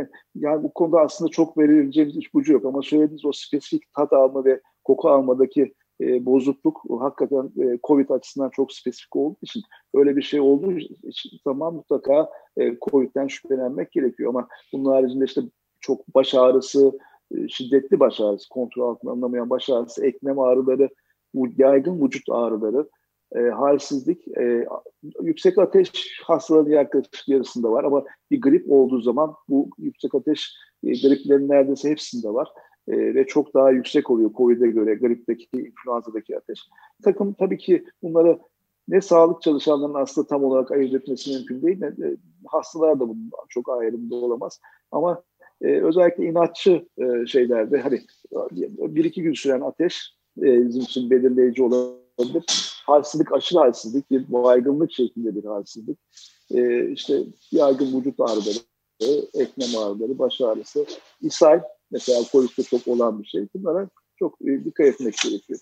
e, 0.01 0.09
yani 0.35 0.63
bu 0.63 0.73
konuda 0.75 1.01
aslında 1.01 1.31
çok 1.31 1.59
verileceğimiz 1.59 2.17
ipucu 2.17 2.53
yok 2.53 2.65
ama 2.65 2.83
söylediğiniz 2.83 3.25
o 3.25 3.33
spesifik 3.33 3.95
tat 3.95 4.13
alma 4.13 4.45
ve 4.45 4.61
koku 4.85 5.09
almadaki 5.09 5.75
e, 6.01 6.27
bozukluk 6.27 6.83
hakikaten 7.01 7.51
e, 7.63 7.79
COVID 7.85 8.11
açısından 8.11 8.51
çok 8.51 8.73
spesifik 8.73 9.17
olduğu 9.17 9.39
için 9.43 9.63
öyle 9.95 10.17
bir 10.17 10.23
şey 10.23 10.41
olduğu 10.41 10.73
için 10.73 11.31
zaman 11.45 11.75
mutlaka 11.75 12.31
e, 12.57 12.79
COVID'den 12.79 13.27
şüphelenmek 13.27 13.93
gerekiyor 13.93 14.31
ama 14.31 14.49
bunun 14.73 14.93
haricinde 14.93 15.25
işte 15.25 15.41
çok 15.81 16.15
baş 16.15 16.35
ağrısı, 16.35 16.99
e, 17.35 17.49
şiddetli 17.49 18.01
baş 18.01 18.21
ağrısı, 18.21 18.49
kontrol 18.49 18.89
altında 18.89 19.13
anlamayan 19.13 19.51
baş 19.51 19.71
ağrısı, 19.71 20.07
eklem 20.07 20.39
ağrıları, 20.39 20.89
yaygın 21.59 22.05
vücut 22.05 22.25
ağrıları, 22.31 22.89
e, 23.37 23.41
halsizlik, 23.41 24.29
e, 24.39 24.67
yüksek 25.23 25.59
ateş 25.59 26.21
hastaların 26.25 26.71
yaklaşık 26.71 27.29
yarısında 27.29 27.73
var 27.73 27.85
ama 27.85 28.05
bir 28.31 28.41
grip 28.41 28.73
olduğu 28.73 29.01
zaman 29.01 29.35
bu 29.49 29.71
yüksek 29.79 30.15
ateş 30.15 30.53
e, 30.85 30.89
griplerin 30.89 31.49
neredeyse 31.49 31.91
hepsinde 31.91 32.29
var. 32.29 32.49
E, 32.89 33.15
ve 33.15 33.27
çok 33.27 33.55
daha 33.55 33.71
yüksek 33.71 34.11
oluyor 34.11 34.31
COVID'e 34.33 34.67
göre 34.67 34.95
gripteki, 34.95 35.49
influenza'daki 35.53 36.37
ateş. 36.37 36.61
Takım 37.05 37.33
tabii 37.33 37.59
ki 37.59 37.85
bunları 38.03 38.39
ne 38.89 39.01
sağlık 39.01 39.43
çalışanlarının 39.43 39.99
aslında 39.99 40.27
tam 40.27 40.45
olarak 40.45 40.71
ayırt 40.71 40.95
etmesi 40.95 41.31
mümkün 41.31 41.63
değil. 41.63 41.79
Ne, 41.81 41.87
e, 41.87 42.17
hastalar 42.47 43.01
da 43.01 43.09
bundan 43.09 43.47
çok 43.49 43.69
ayrımda 43.69 44.15
olamaz. 44.15 44.61
Ama 44.93 45.23
e, 45.63 45.81
özellikle 45.81 46.25
inatçı 46.25 46.89
e, 46.99 47.27
şeylerde 47.27 47.79
hani 47.81 48.01
bir 48.79 49.05
iki 49.05 49.23
gün 49.23 49.33
süren 49.33 49.61
ateş 49.61 50.17
e, 50.39 50.69
bizim 50.69 50.83
için 50.83 51.11
belirleyici 51.11 51.63
olabilir 51.63 52.45
halsizlik, 52.87 53.33
aşırı 53.33 53.59
halsizlik, 53.59 54.11
bir 54.11 54.33
baygınlık 54.33 54.93
şeklinde 54.93 55.37
bir 55.37 55.45
halsizlik. 55.45 55.99
E, 56.51 56.91
işte 56.93 57.23
yaygın 57.53 57.99
vücut 57.99 58.21
ağrıları, 58.21 58.59
eklem 59.35 59.79
ağrıları, 59.79 60.19
baş 60.19 60.41
ağrısı, 60.41 60.87
ishal 61.21 61.61
mesela 61.91 62.21
kolikte 62.33 62.63
çok 62.63 62.89
olan 62.89 63.23
bir 63.23 63.27
şey. 63.29 63.47
Bunlara 63.55 63.89
çok 64.19 64.39
e, 64.43 64.65
dikkat 64.65 64.87
etmek 64.87 65.15
gerekiyor. 65.25 65.61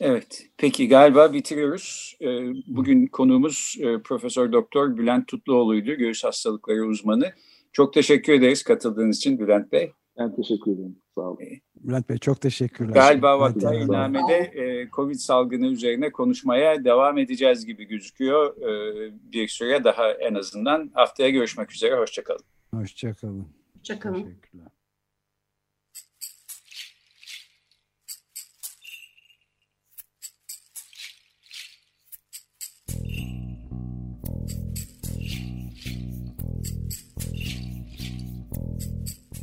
Evet, 0.00 0.42
peki 0.56 0.88
galiba 0.88 1.32
bitiriyoruz. 1.32 2.16
Ee, 2.20 2.26
bugün 2.66 3.06
konuğumuz 3.06 3.76
e, 3.80 4.02
Profesör 4.02 4.52
Doktor 4.52 4.96
Bülent 4.96 5.28
Tutluoğlu'ydu, 5.28 5.94
göğüs 5.94 6.24
hastalıkları 6.24 6.86
uzmanı. 6.86 7.32
Çok 7.72 7.92
teşekkür 7.92 8.32
ederiz 8.32 8.62
katıldığınız 8.62 9.16
için 9.16 9.38
Bülent 9.38 9.72
Bey. 9.72 9.92
Ben 10.18 10.36
teşekkür 10.36 10.72
ederim. 10.72 10.96
Sağ 11.14 11.20
olun. 11.20 11.38
Bülent 11.84 12.08
Bey 12.08 12.18
çok 12.18 12.40
teşekkürler. 12.40 12.94
Galiba 12.94 13.40
vakainamede 13.40 14.36
e, 14.36 14.88
Covid 14.90 15.14
salgını 15.14 15.66
üzerine 15.66 16.12
konuşmaya 16.12 16.84
devam 16.84 17.18
edeceğiz 17.18 17.66
gibi 17.66 17.84
gözüküyor. 17.84 18.56
E, 18.56 19.12
bir 19.32 19.48
süre 19.48 19.84
daha 19.84 20.10
en 20.12 20.34
azından. 20.34 20.90
Haftaya 20.94 21.30
görüşmek 21.30 21.72
üzere, 21.72 21.96
hoşçakalın. 21.96 22.44
Hoşçakalın. 22.74 23.46
Hoşçakalın. 23.78 24.22
Teşekkürler. 24.22 24.66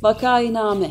Vakainame 0.02 0.90